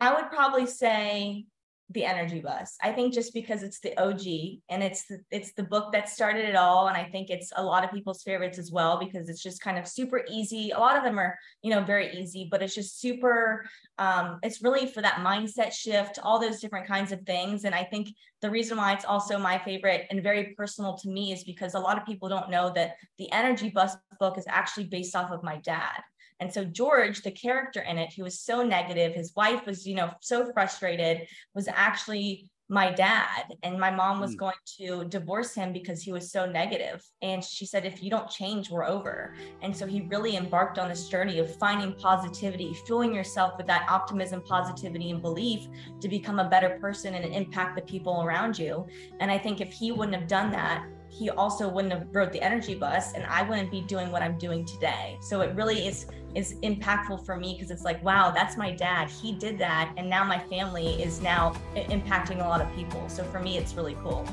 I 0.00 0.14
would 0.14 0.30
probably 0.30 0.66
say 0.66 1.46
the 1.90 2.04
energy 2.04 2.40
bus. 2.40 2.76
I 2.82 2.92
think 2.92 3.12
just 3.12 3.34
because 3.34 3.62
it's 3.62 3.78
the 3.80 3.96
og 3.98 4.26
and 4.70 4.82
it's 4.82 5.06
the, 5.06 5.18
it's 5.30 5.52
the 5.52 5.64
book 5.64 5.92
that 5.92 6.08
started 6.08 6.48
it 6.48 6.56
all 6.56 6.88
and 6.88 6.96
i 6.96 7.04
think 7.04 7.28
it's 7.28 7.52
a 7.56 7.62
lot 7.62 7.84
of 7.84 7.90
people's 7.90 8.22
favorites 8.22 8.58
as 8.58 8.72
well 8.72 8.98
because 8.98 9.28
it's 9.28 9.42
just 9.42 9.60
kind 9.60 9.78
of 9.78 9.86
super 9.86 10.24
easy. 10.30 10.70
A 10.70 10.78
lot 10.78 10.96
of 10.96 11.04
them 11.04 11.18
are 11.18 11.38
you 11.62 11.70
know 11.70 11.84
very 11.84 12.14
easy 12.16 12.48
but 12.50 12.62
it's 12.62 12.74
just 12.74 13.00
super 13.00 13.64
um, 13.98 14.38
it's 14.42 14.62
really 14.62 14.86
for 14.86 15.02
that 15.02 15.16
mindset 15.16 15.72
shift 15.72 16.18
all 16.22 16.40
those 16.40 16.60
different 16.60 16.86
kinds 16.86 17.12
of 17.12 17.20
things. 17.22 17.64
And 17.64 17.74
i 17.74 17.84
think 17.84 18.08
the 18.40 18.50
reason 18.50 18.76
why 18.78 18.92
it's 18.92 19.04
also 19.04 19.38
my 19.38 19.58
favorite 19.58 20.06
and 20.10 20.22
very 20.22 20.54
personal 20.56 20.96
to 20.98 21.08
me 21.08 21.32
is 21.32 21.44
because 21.44 21.74
a 21.74 21.80
lot 21.80 21.98
of 21.98 22.06
people 22.06 22.28
don't 22.28 22.50
know 22.50 22.72
that 22.74 22.96
the 23.18 23.30
energy 23.32 23.70
bus 23.70 23.96
book 24.18 24.38
is 24.38 24.44
actually 24.48 24.84
based 24.84 25.14
off 25.14 25.30
of 25.30 25.42
my 25.42 25.56
dad 25.58 26.00
and 26.40 26.52
so 26.52 26.64
George, 26.64 27.22
the 27.22 27.30
character 27.30 27.80
in 27.80 27.98
it, 27.98 28.12
who 28.14 28.24
was 28.24 28.40
so 28.40 28.62
negative, 28.62 29.14
his 29.14 29.32
wife 29.36 29.66
was, 29.66 29.86
you 29.86 29.94
know, 29.94 30.10
so 30.20 30.52
frustrated, 30.52 31.26
was 31.54 31.68
actually 31.68 32.50
my 32.68 32.90
dad 32.90 33.44
and 33.62 33.78
my 33.78 33.90
mom 33.90 34.20
was 34.20 34.34
mm. 34.34 34.38
going 34.38 34.54
to 34.78 35.04
divorce 35.04 35.54
him 35.54 35.72
because 35.72 36.02
he 36.02 36.12
was 36.12 36.32
so 36.32 36.46
negative. 36.46 37.04
and 37.20 37.44
she 37.44 37.66
said 37.66 37.84
if 37.84 38.02
you 38.02 38.08
don't 38.08 38.30
change 38.30 38.70
we're 38.70 38.86
over 38.86 39.34
and 39.60 39.76
so 39.76 39.86
he 39.86 40.00
really 40.02 40.36
embarked 40.36 40.78
on 40.78 40.88
this 40.88 41.08
journey 41.08 41.38
of 41.38 41.56
finding 41.56 41.92
positivity 41.92 42.74
fueling 42.86 43.14
yourself 43.14 43.52
with 43.58 43.66
that 43.66 43.86
optimism 43.90 44.40
positivity 44.40 45.10
and 45.10 45.20
belief 45.20 45.68
to 46.00 46.08
become 46.08 46.38
a 46.38 46.48
better 46.48 46.78
person 46.80 47.14
and 47.14 47.34
impact 47.34 47.76
the 47.76 47.82
people 47.82 48.22
around 48.22 48.58
you 48.58 48.86
and 49.20 49.30
i 49.30 49.36
think 49.36 49.60
if 49.60 49.70
he 49.70 49.92
wouldn't 49.92 50.16
have 50.16 50.26
done 50.26 50.50
that 50.50 50.86
he 51.10 51.28
also 51.30 51.68
wouldn't 51.68 51.92
have 51.92 52.06
wrote 52.12 52.32
the 52.32 52.40
energy 52.40 52.74
bus 52.74 53.12
and 53.12 53.24
i 53.26 53.42
wouldn't 53.42 53.70
be 53.70 53.82
doing 53.82 54.10
what 54.10 54.22
i'm 54.22 54.38
doing 54.38 54.64
today 54.64 55.18
so 55.20 55.42
it 55.42 55.54
really 55.54 55.86
is 55.86 56.06
is 56.34 56.54
impactful 56.62 57.24
for 57.24 57.36
me 57.36 57.54
because 57.54 57.70
it's 57.70 57.84
like 57.84 58.02
wow 58.04 58.30
that's 58.30 58.56
my 58.56 58.70
dad. 58.70 59.08
He 59.08 59.32
did 59.32 59.58
that 59.58 59.92
and 59.96 60.08
now 60.08 60.24
my 60.24 60.38
family 60.38 61.02
is 61.02 61.20
now 61.20 61.54
impacting 61.76 62.44
a 62.44 62.48
lot 62.48 62.60
of 62.60 62.74
people. 62.74 63.08
So 63.08 63.24
for 63.24 63.40
me 63.40 63.58
it's 63.58 63.74
really 63.74 63.96
cool. 64.02 64.26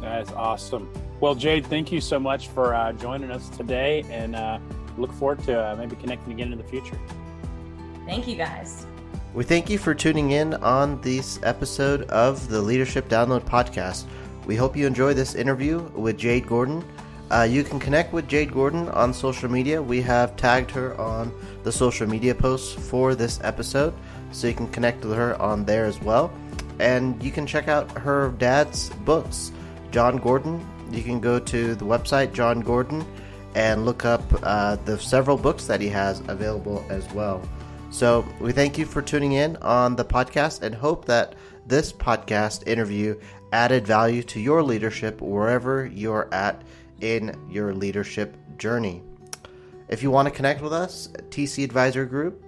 That's 0.00 0.32
awesome. 0.32 0.90
Well 1.20 1.34
jade 1.34 1.66
thank 1.66 1.92
you 1.92 2.00
so 2.00 2.18
much 2.18 2.48
for 2.48 2.74
uh, 2.74 2.92
joining 2.92 3.30
us 3.30 3.48
today 3.50 4.04
and 4.10 4.36
uh, 4.36 4.58
look 4.96 5.12
forward 5.12 5.42
to 5.44 5.72
uh, 5.72 5.76
maybe 5.76 5.96
connecting 5.96 6.32
again 6.32 6.52
in 6.52 6.58
the 6.58 6.64
future. 6.64 6.98
Thank 8.06 8.26
you 8.26 8.36
guys. 8.36 8.86
We 9.34 9.44
thank 9.44 9.68
you 9.68 9.78
for 9.78 9.94
tuning 9.94 10.30
in 10.30 10.54
on 10.54 11.00
this 11.02 11.38
episode 11.42 12.02
of 12.04 12.48
the 12.48 12.60
leadership 12.60 13.08
download 13.08 13.42
podcast. 13.42 14.06
We 14.46 14.56
hope 14.56 14.74
you 14.74 14.86
enjoy 14.86 15.12
this 15.12 15.34
interview 15.34 15.80
with 15.94 16.16
Jade 16.16 16.46
Gordon. 16.46 16.82
Uh, 17.30 17.42
you 17.42 17.62
can 17.62 17.78
connect 17.78 18.12
with 18.12 18.26
Jade 18.26 18.52
Gordon 18.52 18.88
on 18.90 19.12
social 19.12 19.50
media. 19.50 19.82
We 19.82 20.00
have 20.02 20.36
tagged 20.36 20.70
her 20.70 20.98
on 20.98 21.32
the 21.62 21.70
social 21.70 22.06
media 22.06 22.34
posts 22.34 22.72
for 22.72 23.14
this 23.14 23.38
episode, 23.42 23.92
so 24.32 24.46
you 24.46 24.54
can 24.54 24.68
connect 24.68 25.04
with 25.04 25.16
her 25.16 25.40
on 25.40 25.64
there 25.64 25.84
as 25.84 26.00
well. 26.00 26.32
And 26.78 27.22
you 27.22 27.30
can 27.30 27.46
check 27.46 27.68
out 27.68 27.90
her 27.98 28.30
dad's 28.38 28.88
books, 29.04 29.52
Jon 29.90 30.16
Gordon. 30.16 30.66
You 30.90 31.02
can 31.02 31.20
go 31.20 31.38
to 31.38 31.74
the 31.74 31.84
website, 31.84 32.32
Jon 32.32 32.60
Gordon, 32.60 33.04
and 33.54 33.84
look 33.84 34.06
up 34.06 34.22
uh, 34.42 34.76
the 34.76 34.98
several 34.98 35.36
books 35.36 35.66
that 35.66 35.80
he 35.80 35.88
has 35.88 36.20
available 36.28 36.84
as 36.88 37.10
well. 37.12 37.42
So 37.90 38.26
we 38.40 38.52
thank 38.52 38.78
you 38.78 38.86
for 38.86 39.02
tuning 39.02 39.32
in 39.32 39.56
on 39.56 39.96
the 39.96 40.04
podcast 40.04 40.62
and 40.62 40.74
hope 40.74 41.04
that 41.06 41.34
this 41.66 41.92
podcast 41.92 42.66
interview 42.66 43.18
added 43.52 43.86
value 43.86 44.22
to 44.22 44.40
your 44.40 44.62
leadership 44.62 45.20
wherever 45.20 45.86
you're 45.86 46.28
at 46.32 46.62
in 47.00 47.34
your 47.50 47.74
leadership 47.74 48.36
journey. 48.58 49.02
If 49.88 50.02
you 50.02 50.10
want 50.10 50.28
to 50.28 50.34
connect 50.34 50.60
with 50.60 50.72
us, 50.72 51.08
TC 51.30 51.62
Advisory 51.64 52.06
Group, 52.06 52.44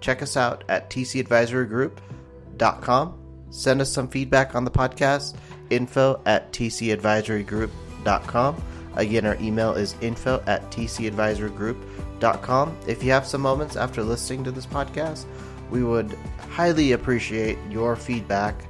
check 0.00 0.22
us 0.22 0.36
out 0.36 0.62
at 0.68 0.88
tcadvisorygroup.com. 0.90 3.14
Send 3.50 3.80
us 3.80 3.90
some 3.92 4.08
feedback 4.08 4.54
on 4.54 4.64
the 4.64 4.70
podcast, 4.70 5.34
info 5.70 6.20
at 6.26 6.52
tcadvisorygroup.com. 6.52 8.62
Again, 8.94 9.26
our 9.26 9.36
email 9.40 9.72
is 9.74 9.96
info 10.00 10.40
at 10.46 10.70
tcadvisorygroup.com. 10.70 12.78
If 12.86 13.02
you 13.02 13.10
have 13.12 13.26
some 13.26 13.40
moments 13.40 13.76
after 13.76 14.02
listening 14.02 14.44
to 14.44 14.50
this 14.50 14.66
podcast, 14.66 15.24
we 15.70 15.82
would 15.84 16.14
highly 16.50 16.92
appreciate 16.92 17.56
your 17.70 17.96
feedback 17.96 18.67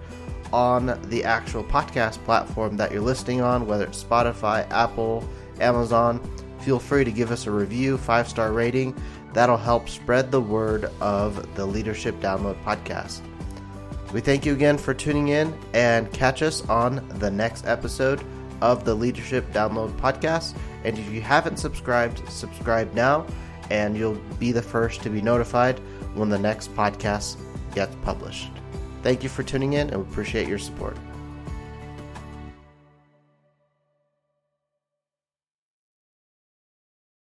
on 0.53 0.99
the 1.09 1.25
actual 1.25 1.65
podcast 1.65 2.23
platform 2.25 2.77
that 2.77 2.93
you're 2.93 3.01
listening 3.01 3.41
on, 3.41 3.67
whether 3.67 3.85
it's 3.85 4.03
Spotify, 4.03 4.69
Apple, 4.71 5.29
Amazon. 5.61 6.21
Feel 6.61 6.79
free 6.79 7.05
to 7.05 7.13
give 7.13 7.31
us 7.31 7.47
a 7.47 7.51
review, 7.51 7.99
five 7.99 8.29
star 8.29 8.53
rating. 8.53 8.97
That'll 9.33 9.57
help 9.57 9.89
spread 9.89 10.31
the 10.31 10.41
word 10.41 10.91
of 11.01 11.55
the 11.55 11.67
Leadership 11.67 12.19
Download 12.21 12.63
podcast. 12.65 13.21
We 14.13 14.21
thank 14.21 14.47
you 14.47 14.55
again 14.55 14.79
for 14.79 14.95
tuning 14.95 15.29
in 15.29 15.57
and 15.75 16.11
catch 16.13 16.43
us 16.43 16.67
on 16.69 17.07
the 17.19 17.31
next 17.31 17.67
episode 17.67 18.25
of 18.61 18.85
the 18.85 18.95
Leadership 18.95 19.53
Download 19.53 19.95
podcast. 19.99 20.57
And 20.85 20.99
if 20.99 21.11
you 21.13 21.21
haven't 21.21 21.59
subscribed, 21.59 22.27
subscribe 22.31 22.93
now 22.95 23.27
and 23.71 23.97
you'll 23.97 24.19
be 24.39 24.53
the 24.53 24.63
first 24.63 25.03
to 25.03 25.11
be 25.11 25.21
notified 25.21 25.79
when 26.15 26.29
the 26.29 26.39
next 26.39 26.75
podcast 26.75 27.37
gets 27.75 27.95
published. 27.97 28.58
Thank 29.03 29.23
you 29.23 29.29
for 29.29 29.43
tuning 29.43 29.75
in 29.75 29.91
and 29.91 30.05
we 30.05 30.11
appreciate 30.11 30.49
your 30.49 30.59
support. 30.59 30.97